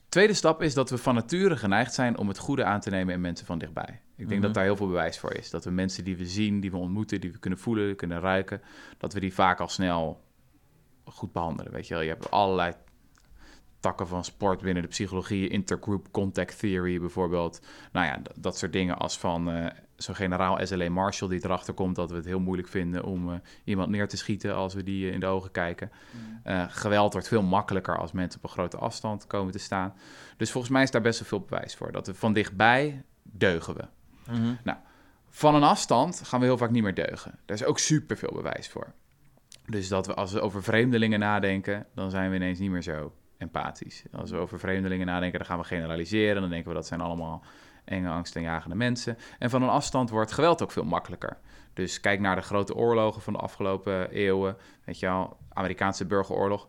[0.09, 3.15] Tweede stap is dat we van nature geneigd zijn om het goede aan te nemen
[3.15, 4.01] in mensen van dichtbij.
[4.17, 4.41] Ik denk Mhm.
[4.41, 5.51] dat daar heel veel bewijs voor is.
[5.51, 8.61] Dat we mensen die we zien, die we ontmoeten, die we kunnen voelen, kunnen ruiken,
[8.99, 10.25] dat we die vaak al snel
[11.07, 11.73] goed behandelen.
[11.73, 12.73] Weet je wel, je hebt allerlei
[13.81, 17.61] takken van sport binnen de psychologie, intergroup contact theory bijvoorbeeld.
[17.93, 19.67] Nou ja, dat soort dingen als van eh,
[19.97, 23.39] zo'n generaal SLA Marshall die erachter komt dat we het heel moeilijk vinden om eh,
[23.65, 25.91] iemand neer te schieten als we die eh, in de ogen kijken.
[26.43, 29.95] Eh, geweld wordt veel makkelijker als mensen op een grote afstand komen te staan.
[30.37, 31.93] Dus volgens mij is daar best wel veel bewijs voor.
[31.93, 33.85] Dat we van dichtbij deugen we.
[34.33, 34.75] Mhm.
[35.29, 37.39] Van een afstand gaan we heel vaak niet meer deugen.
[37.45, 38.93] Daar is ook superveel bewijs voor.
[39.67, 43.13] Dus dat we als we over vreemdelingen nadenken, dan zijn we ineens niet meer zo
[43.39, 44.05] empathisch.
[44.13, 46.41] Als we over vreemdelingen nadenken, dan gaan we generaliseren.
[46.41, 47.45] Dan denken we dat zijn allemaal
[47.85, 49.19] enge, angstaanjagende mensen.
[49.39, 51.39] En van een afstand wordt geweld ook veel makkelijker.
[51.73, 54.57] Dus kijk naar de grote oorlogen van de afgelopen eeuwen.
[54.85, 56.69] Weet je wel, Amerikaanse burgeroorlog,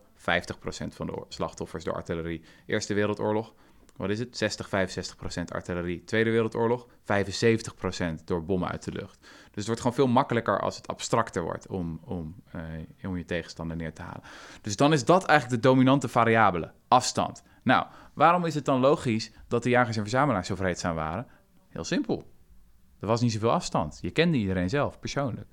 [0.88, 2.42] van de slachtoffers door artillerie.
[2.66, 3.54] Eerste Wereldoorlog,
[3.96, 4.36] wat is het?
[4.36, 6.04] 60, 65% artillerie.
[6.04, 9.28] Tweede Wereldoorlog, 75% door bommen uit de lucht.
[9.58, 13.24] Dus het wordt gewoon veel makkelijker als het abstracter wordt om, om, eh, om je
[13.24, 14.22] tegenstander neer te halen.
[14.60, 17.42] Dus dan is dat eigenlijk de dominante variabele, afstand.
[17.62, 21.26] Nou, waarom is het dan logisch dat de jagers en verzamelaars zo vreedzaam waren?
[21.68, 22.32] Heel simpel.
[23.00, 23.98] Er was niet zoveel afstand.
[24.02, 25.48] Je kende iedereen zelf, persoonlijk.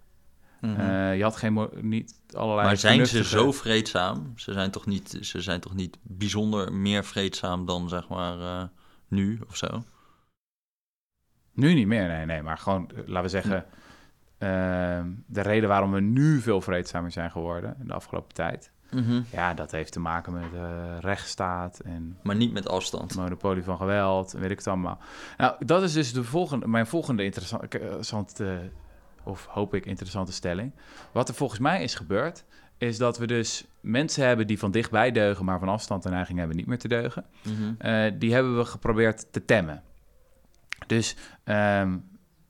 [0.62, 0.80] Mhm.
[0.80, 4.34] Eh, je had geen, mo- niet allerlei maar zijn ze zo vreedzaam?
[4.36, 8.68] Ze zijn toch niet, ze zijn toch niet bijzonder meer vreedzaam dan zeg maar eh,
[9.08, 9.84] nu of zo?
[11.54, 12.42] Nu niet meer, nee, nee.
[12.42, 13.66] Maar gewoon, laten we zeggen...
[14.38, 18.74] ehm, de reden waarom we nu veel vreedzamer zijn geworden in de afgelopen tijd...
[19.32, 23.16] Ja, dat heeft te maken met eh rechtsstaat en Maar niet met afstand.
[23.16, 25.00] monopolie van geweld weet ik het allemaal.
[25.38, 28.70] Nou, dat is dus de volgende, mijn volgende interessante, interessante,
[29.24, 30.72] of hoop ik interessante stelling.
[31.12, 32.46] Wat er volgens mij is gebeurd,
[32.78, 36.38] is dat we dus mensen hebben die van dichtbij deugen, maar van afstand de neiging
[36.38, 37.26] hebben niet meer te deugen.
[37.44, 37.74] Mhm.
[37.78, 39.84] Eh, die hebben we geprobeerd te temmen.
[40.88, 41.98] Dus ehm,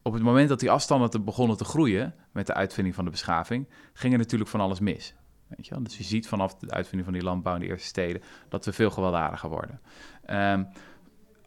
[0.07, 3.11] op het moment dat die afstanden te begonnen te groeien met de uitvinding van de
[3.11, 5.13] beschaving, ging er natuurlijk van alles mis.
[5.47, 5.83] Weet je wel?
[5.83, 8.73] Dus je ziet vanaf de uitvinding van die landbouw in de eerste steden dat we
[8.73, 9.79] veel gewelddadiger worden.
[10.25, 10.63] Ehm,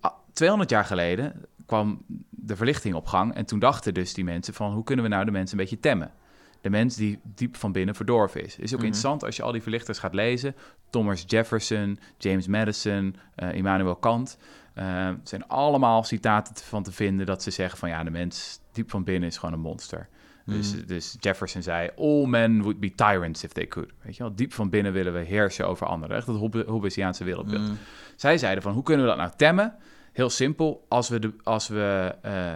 [0.00, 4.54] ah, 200 jaar geleden kwam de verlichting op gang en toen dachten dus die mensen
[4.54, 6.12] van hoe kunnen we nou de mensen een beetje temmen?
[6.60, 8.58] De mens die diep van binnen verdorven is.
[8.58, 8.86] Is ook Mhm.
[8.86, 10.54] interessant als je al die verlichters gaat lezen.
[10.90, 14.38] Thomas Jefferson, James Madison, eh, Immanuel Kant.
[14.78, 18.58] Eh, het zijn allemaal citaten van te vinden dat ze zeggen van ja, de mens
[18.72, 20.08] diep van binnen is gewoon een monster.
[20.46, 20.86] Dus, Mhm.
[20.86, 23.90] dus Jefferson zei, all men would be tyrants if they could.
[24.02, 26.16] Weet je wel, diep van binnen willen we heersen over anderen.
[26.16, 27.62] Echt dat Hob- Hobbesiaanse wereldbeeld.
[27.62, 27.72] Mhm.
[28.16, 29.74] Zij zeiden van, hoe kunnen we dat nou temmen?
[30.12, 32.54] Heel simpel, als we, de, als we eh,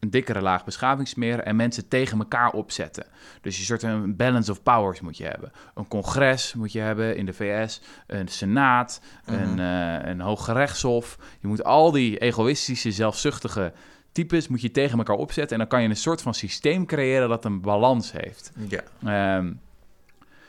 [0.00, 3.06] een dikkere laag beschaving smeren en mensen tegen elkaar opzetten.
[3.40, 5.52] Dus je soort een balance of powers moet je hebben.
[5.74, 9.42] Een congres moet je hebben in de VS, een senaat, Mhm.
[9.42, 11.18] een, eh een hoog gerechtshof.
[11.40, 13.72] Je moet al die egoïstische, zelfzuchtige
[14.12, 15.52] types moet je tegen elkaar opzetten.
[15.52, 18.52] En dan kan je een soort van systeem creëren dat een balans heeft.
[18.68, 18.80] Ja.
[19.04, 19.52] Ehm,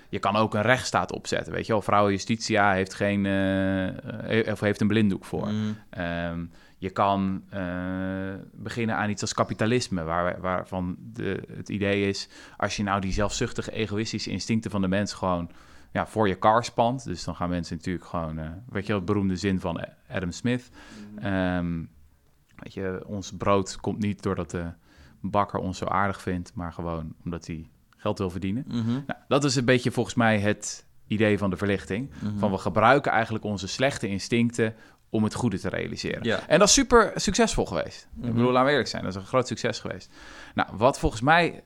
[0.10, 1.82] je kan ook een rechtsstaat opzetten, weet je wel.
[1.82, 5.50] Vrouwen Justitia heeft, geen, eh, eh, of heeft een blinddoek voor.
[5.90, 6.46] Ehm,
[6.80, 12.30] je kan eh, beginnen aan iets als kapitalisme, waar, waarvan de, het idee is...
[12.58, 15.50] als je nou die zelfzuchtige, egoïstische instincten van de mens gewoon
[15.92, 17.04] ja, voor je kar spant...
[17.04, 18.38] dus dan gaan mensen natuurlijk gewoon...
[18.38, 20.70] eh, weet je het beroemde zin van Adam Smith...
[21.20, 21.84] Ehm,
[22.56, 24.72] weet je, ons brood komt niet doordat de
[25.22, 26.54] bakker ons zo aardig vindt...
[26.54, 28.64] maar gewoon omdat hij geld wil verdienen.
[28.68, 28.92] Mhm.
[28.92, 32.10] Nou, dat is een beetje volgens mij het idee van de verlichting.
[32.20, 32.38] Mhm.
[32.38, 34.76] Van we gebruiken eigenlijk onze slechte instincten
[35.10, 36.24] om het goede te realiseren.
[36.24, 36.48] Ja.
[36.48, 38.08] En dat is super succesvol geweest.
[38.14, 38.28] Mhm.
[38.28, 40.12] Ik bedoel, laten we eerlijk zijn, dat is een groot succes geweest.
[40.56, 41.64] Nou, wat volgens mij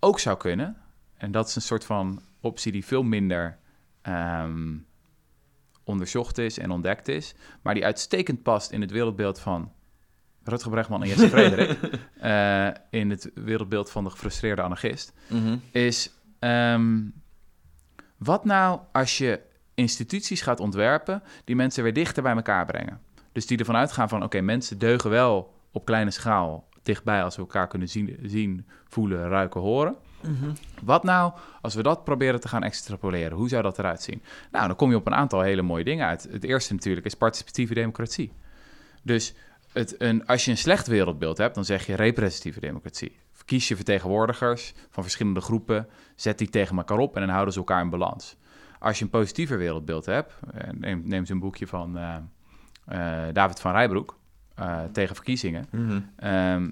[0.00, 0.76] ook zou kunnen,
[1.16, 3.58] en dat is een soort van optie die veel minder
[4.02, 4.76] ehm,
[5.84, 9.72] onderzocht is en ontdekt is, maar die uitstekend past in het wereldbeeld van
[10.44, 11.78] Rutger Bregman en Jesse Frederik,
[12.20, 12.68] eh,
[13.00, 15.56] in het wereldbeeld van de gefrustreerde anarchist, Mhm.
[15.70, 16.12] is...
[16.38, 17.00] ehm,
[18.16, 19.40] wat nou als je
[19.78, 23.00] instituties gaat ontwerpen die mensen weer dichter bij elkaar brengen.
[23.32, 27.40] Dus die ervan uitgaan van, oké, mensen deugen wel op kleine schaal dichtbij als we
[27.40, 29.96] elkaar kunnen zien, zien voelen, ruiken, horen.
[30.22, 30.50] Mhm.
[30.82, 33.36] Wat nou als we dat proberen te gaan extrapoleren?
[33.36, 34.22] Hoe zou dat eruit zien?
[34.50, 36.28] Nou, dan kom je op een aantal hele mooie dingen uit.
[36.30, 38.32] Het eerste natuurlijk is participatieve democratie.
[39.02, 39.34] Dus
[39.72, 43.16] het, een, als je een slecht wereldbeeld hebt, dan zeg je representatieve democratie.
[43.44, 47.58] Kies je vertegenwoordigers van verschillende groepen, zet die tegen elkaar op en dan houden ze
[47.58, 48.36] elkaar in balans.
[48.78, 52.16] Als je een positiever wereldbeeld hebt, eh, neem, neem eens een boekje van eh,
[52.84, 54.16] eh, David van Rijbroek
[54.92, 55.66] tegen verkiezingen.
[56.16, 56.70] Ehm,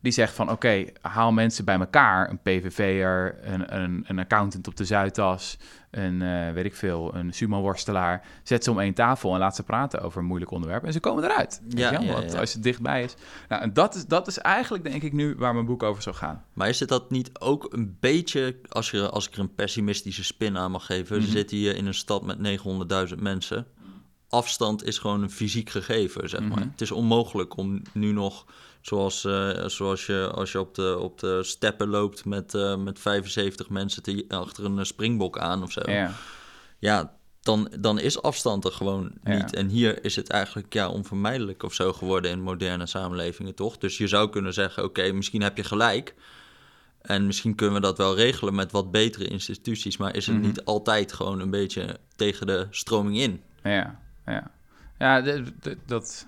[0.00, 2.30] die zegt van oké, haal mensen bij elkaar.
[2.30, 5.58] Een PVV'er, een, een, een accountant op de Zuidas,
[5.90, 8.26] een eh, weet ik veel, een sumo-worstelaar.
[8.42, 10.84] Zet ze om één tafel en laat ze praten over een moeilijk onderwerp.
[10.84, 11.60] En ze komen eruit.
[11.68, 12.38] Ja, ja.
[12.38, 13.14] Als het dichtbij is.
[13.48, 16.16] Nou, en dat is, dat is eigenlijk denk ik nu waar mijn boek over zou
[16.16, 16.44] gaan.
[16.52, 20.24] Maar is het dat niet ook een beetje, als, je, als ik er een pessimistische
[20.24, 22.60] spin aan mag geven, we zitten hier in een stad met
[23.08, 23.66] 900.000 mensen.
[24.28, 26.58] Afstand is gewoon een fysiek gegeven, zeg maar.
[26.58, 26.68] Mhm.
[26.68, 28.46] Het is onmogelijk om nu nog,
[28.80, 32.98] zoals, eh, zoals je als je op de, op de steppen loopt met, eh, met
[32.98, 35.80] 75 mensen te, achter een springbok aan of zo.
[35.90, 36.12] Ja.
[36.78, 39.34] Ja, dan, dan is afstand er gewoon Ja.
[39.36, 39.54] niet.
[39.54, 43.78] En hier is het eigenlijk ja, onvermijdelijk of zo geworden in moderne samenlevingen, toch?
[43.78, 46.14] Dus je zou kunnen zeggen, oké, misschien heb je gelijk.
[47.00, 49.96] En misschien kunnen we dat wel regelen met wat betere instituties.
[49.96, 50.44] Maar is het Mhm.
[50.46, 53.42] niet altijd gewoon een beetje tegen de stroming in?
[53.62, 54.50] Ja, ja.
[54.98, 55.40] Ja,
[55.86, 56.26] dat...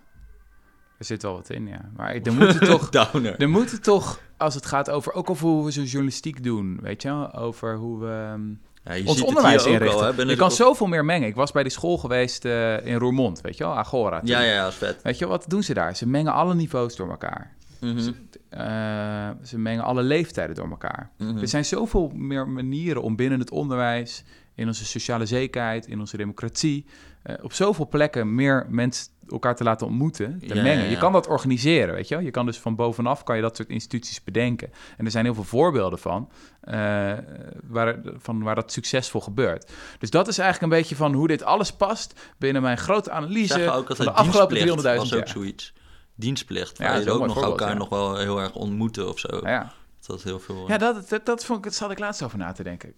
[1.02, 1.90] Er zit wel wat in, ja.
[1.96, 2.88] Maar er moeten toch...
[2.90, 3.40] Downer.
[3.40, 5.12] Er moeten toch, als het gaat over...
[5.12, 7.34] Ook over hoe we zo'n journalistiek doen, weet je wel?
[7.34, 8.06] Over hoe we...
[8.06, 8.48] ehm,
[8.84, 10.06] Ja, je ons onderwijs inrichten.
[10.06, 11.28] al, hè, je kan zoveel meer mengen.
[11.28, 14.18] Ik was bij die school geweest eh, in Roermond, weet je wel, Agora.
[14.18, 14.28] toen.
[14.28, 15.02] Ja, ja, is vet.
[15.02, 15.96] Weet je, wat doen ze daar?
[15.96, 17.54] Ze mengen alle niveaus door elkaar.
[17.80, 18.12] Mhm,
[18.48, 21.10] Eh, ze mengen alle leeftijden door elkaar.
[21.18, 21.38] mhm.
[21.38, 24.24] Er zijn zoveel meer manieren om binnen het onderwijs,
[24.54, 26.86] in onze sociale zekerheid, in onze democratie,
[27.22, 30.84] eh, op zoveel plekken meer mensen elkaar te laten ontmoeten, te Ja, mengen.
[30.84, 32.24] ja, Je kan dat organiseren, weet je wel.
[32.24, 34.70] Je kan dus van bovenaf kan je dat soort instituties bedenken.
[34.96, 36.74] En er zijn heel veel voorbeelden van, eh,
[37.66, 39.72] waar, van waar dat succesvol gebeurt.
[39.98, 43.70] Dus dat is eigenlijk een beetje van hoe dit alles past binnen mijn grote analyse
[43.70, 45.72] ook van de afgelopen 300.000 dienstplicht was ook zoiets.
[46.14, 49.40] Dienstplicht, Ja, waar je ook nog elkaar nog wel heel erg ontmoeten of zo.
[49.42, 49.72] Ja.
[50.06, 50.68] Dat is heel veel...
[50.68, 52.92] Ja, dat, dat, dat vond ik, dat zat ik laatst over na te denken.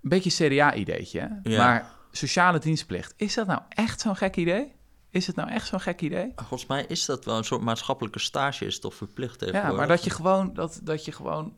[0.00, 1.40] Een beetje CDA-ideetje.
[1.42, 4.72] Maar sociale dienstplicht, is dat nou echt zo'n gek idee?
[5.10, 6.32] Is het nou echt zo'n gek idee?
[6.36, 10.04] Volgens mij is dat wel een soort maatschappelijke stage, is toch verplicht Ja, maar dat
[10.04, 11.56] je gewoon, dat, dat je gewoon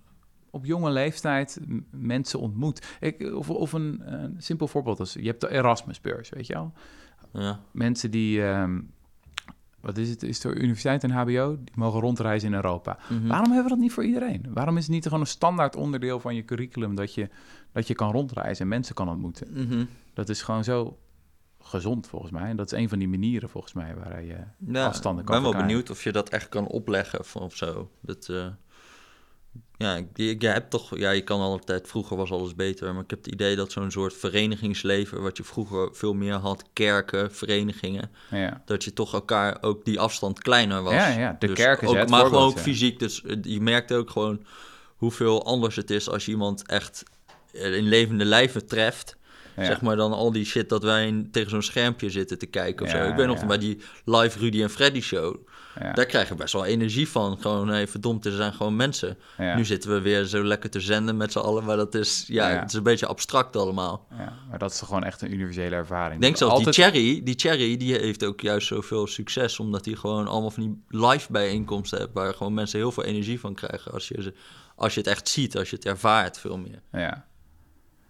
[0.51, 1.59] op jonge leeftijd
[1.91, 2.87] mensen ontmoet.
[3.01, 6.73] Ik, of, of een, een simpel voorbeeld als, je hebt de Erasmusbeurs, weet je wel?
[7.33, 7.61] Ja.
[7.71, 8.81] Mensen die, ehm,
[9.85, 12.99] wat is het, is de universiteit en HBO, die mogen rondreizen in Europa.
[13.09, 13.26] Mhm.
[13.26, 14.47] Waarom hebben we dat niet voor iedereen?
[14.49, 17.28] Waarom is het niet gewoon een standaard onderdeel van je curriculum dat je,
[17.72, 19.47] dat je kan rondreizen en mensen kan ontmoeten?
[19.51, 19.85] Mhm.
[20.14, 20.99] Dat is gewoon zo
[21.61, 22.49] gezond volgens mij.
[22.49, 25.43] En dat is een van die manieren volgens mij waar je Ja, afstanden ik kan
[25.43, 27.91] ben wel benieuwd of je dat echt kan opleggen of, of zo.
[28.01, 28.47] Dat, eh,
[29.77, 33.03] ja, ik, ik- je hebt toch, ja, je kan altijd, vroeger was alles beter, maar
[33.03, 37.33] ik heb het idee dat zo'n soort verenigingsleven, wat je vroeger veel meer had, kerken,
[37.35, 38.63] verenigingen, Ja.
[38.65, 40.93] dat je toch elkaar ook die afstand kleiner was.
[40.95, 42.61] Ja, ja, de Dus kerk is ook, het Maar gewoon ook ja.
[42.63, 44.45] fysiek, dus eh, je merkt ook gewoon
[44.97, 47.03] hoeveel anders het is als je iemand echt
[47.53, 49.17] eh, in levende lijven treft.
[49.57, 49.65] Ja.
[49.65, 52.87] Zeg maar dan al die shit dat wij in- tegen zo'n schermpje zitten te kijken
[52.87, 53.11] of Ja, zo.
[53.11, 55.37] Ik weet nog bij die live Rudy en Freddy show.
[55.95, 57.39] Daar krijg je best wel energie van.
[57.41, 59.19] Gewoon, hey, verdomd, er zijn gewoon mensen.
[59.57, 61.65] Nu zitten we weer zo lekker te zenden met z'n allen.
[61.65, 64.07] Maar dat is, ja, het is een beetje abstract allemaal.
[64.11, 66.15] Ja, maar dat is gewoon echt een universele ervaring.
[66.15, 69.59] Ik denk zelfs Altijd- die Cherry, die Cherry, die heeft ook juist zoveel succes.
[69.59, 72.13] Omdat hij gewoon allemaal van die live bijeenkomsten hebt.
[72.15, 73.93] Waar gewoon mensen heel veel energie van krijgen.
[73.93, 74.35] Als je, ze,
[74.77, 76.83] als je het echt ziet, als je het ervaart veel meer.
[76.93, 77.27] Ja.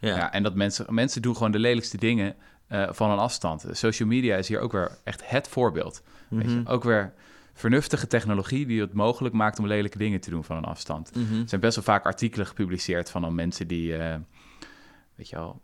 [0.06, 0.32] Ja, Ja.
[0.32, 2.34] en dat mensen, mensen doen gewoon de lelijkste dingen
[2.66, 3.66] eh, van een afstand.
[3.70, 6.02] Social media is hier ook weer echt het voorbeeld.
[6.28, 6.56] Weet je?
[6.56, 6.68] Mhm.
[6.70, 7.12] Ook weer
[7.52, 11.14] vernuftige technologie die het mogelijk maakt om lelijke dingen te doen van een afstand.
[11.14, 11.40] Mhm.
[11.40, 14.16] Er zijn best wel vaak artikelen gepubliceerd van dan mensen die, eh,
[15.14, 15.60] weet je wel,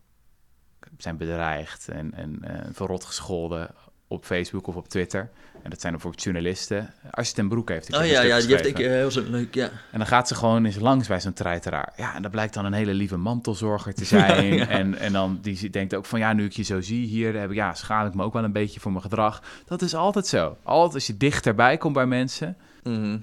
[0.98, 3.70] zijn bedreigd en, en eh, verrot gescholden
[4.10, 5.30] op Facebook of op Twitter.
[5.62, 6.92] En dat zijn bijvoorbeeld journalisten.
[7.10, 9.70] Als ten Broek heeft Oh ja, ja, die heeft ik heel zo leuk, ja.
[9.90, 11.92] En dan gaat ze gewoon eens langs bij zo'n treiteraar.
[11.96, 14.54] Ja, en dat blijkt dan een hele lieve mantelzorger te zijn.
[14.54, 14.66] Ja.
[14.68, 17.50] En, en dan die denkt ook van, ja, nu ik je zo zie hier, heb
[17.50, 19.42] ik, ja, schaam ik me ook wel een beetje voor mijn gedrag.
[19.64, 20.56] Dat is altijd zo.
[20.62, 23.18] Altijd als je dichterbij komt bij mensen, Mhm.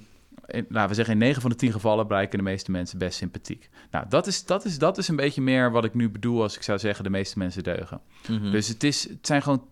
[0.47, 3.17] in, laten we zeggen, in 9 van de 10 gevallen blijken de meeste mensen best
[3.17, 3.69] sympathiek.
[3.91, 6.55] Nou, dat is, dat, is, dat is een beetje meer wat ik nu bedoel als
[6.55, 8.01] ik zou zeggen de meeste mensen deugen.
[8.27, 8.51] Mhm.
[8.51, 9.63] Dus het, is, het, zijn gewoon,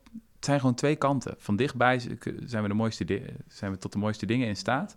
[0.45, 1.35] het zijn gewoon twee kanten.
[1.37, 1.99] Van dichtbij
[2.45, 4.95] zijn we, de mooiste zijn we tot de mooiste dingen in staat.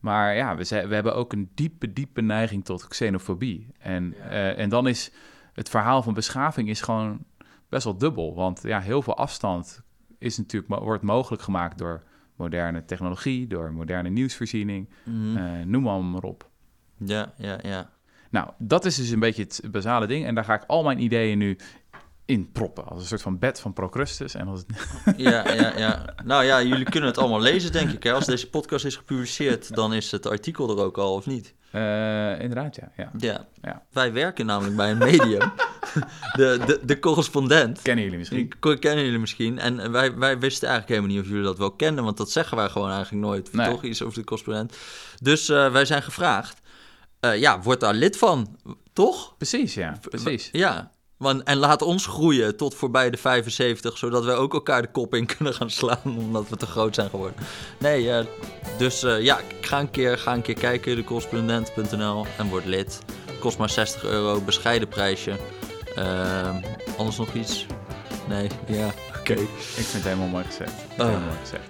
[0.00, 3.66] Maar ja, we, zijn, we hebben ook een diepe, diepe neiging tot xenofobie.
[3.78, 5.10] En, eh, en dan is
[5.52, 7.24] het verhaal van beschaving is gewoon
[7.68, 8.34] best wel dubbel.
[8.34, 9.82] Want ja, heel veel afstand
[10.18, 12.02] is natuurlijk, wordt mogelijk gemaakt door
[12.36, 15.36] moderne technologie, door moderne nieuwsvoorziening, Mhm.
[15.36, 16.48] eh, noem maar, maar op.
[16.96, 17.90] ja, ja, ja.
[18.30, 20.24] Nou, dat is dus een beetje het basale ding.
[20.26, 21.56] En daar ga ik al mijn ideeën nu
[22.30, 22.86] in proppen.
[22.88, 24.34] Als een soort van bed van Procrustes.
[24.34, 24.62] En als
[25.16, 26.14] Ja, ja, ja.
[26.24, 28.02] Nou ja, jullie kunnen het allemaal lezen, denk ik.
[28.02, 28.12] Hè?
[28.12, 31.54] Als deze podcast is gepubliceerd, dan is het artikel er ook al, of niet?
[31.70, 32.92] Eh, inderdaad, ja.
[32.96, 33.10] ja.
[33.18, 33.46] Ja.
[33.62, 33.82] Ja.
[33.92, 35.52] Wij werken namelijk bij een medium.
[36.32, 37.82] De, de, de correspondent.
[37.82, 38.52] Kennen jullie misschien?
[38.78, 39.58] Kennen jullie misschien.
[39.58, 42.56] En wij, wij wisten eigenlijk helemaal niet of jullie dat wel kenden, want dat zeggen
[42.56, 43.52] wij gewoon eigenlijk nooit.
[43.52, 43.70] Nee.
[43.70, 44.76] Toch iets over de correspondent.
[45.22, 46.60] Dus eh, wij zijn gevraagd.
[47.20, 48.56] eh, ja, word daar lid van,
[48.92, 49.36] toch?
[49.36, 49.98] Precies, ja.
[50.08, 50.48] Precies.
[50.52, 50.90] Ja.
[51.20, 55.14] Want, en laat ons groeien tot voorbij de 75, zodat wij ook elkaar de kop
[55.14, 57.36] in kunnen gaan slaan, omdat we te groot zijn geworden.
[57.78, 58.24] Nee, eh,
[58.78, 62.98] dus eh, ja, ga een, keer, ga een keer kijken, decorrespondent.nl en word lid.
[63.40, 65.32] Kost maar 60 euro, bescheiden prijsje.
[65.94, 66.56] Eh,
[66.96, 67.66] anders nog iets?
[68.28, 69.32] Nee, ja, oké.
[69.32, 70.72] Ik vind het helemaal mooi gezegd.
[70.72, 71.06] Ah.
[71.06, 71.68] helemaal mooi gezegd.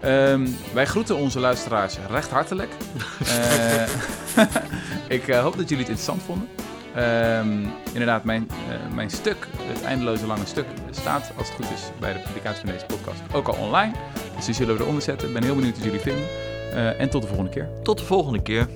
[0.00, 2.70] Ehm, wij groeten onze luisteraars recht hartelijk.
[4.36, 4.46] Eh,
[5.18, 6.48] ik hoop dat jullie het interessant vonden.
[6.94, 11.82] Ehm, inderdaad, mijn, eh, mijn stuk, het eindeloze lange stuk, staat als het goed is
[12.00, 13.92] bij de publicatie van deze podcast ook al online.
[14.36, 15.28] Dus die zullen we eronder zetten.
[15.28, 16.24] Ik ben heel benieuwd wat jullie vinden.
[16.72, 17.68] Eh, en tot de volgende keer.
[17.82, 18.68] Tot de volgende keer.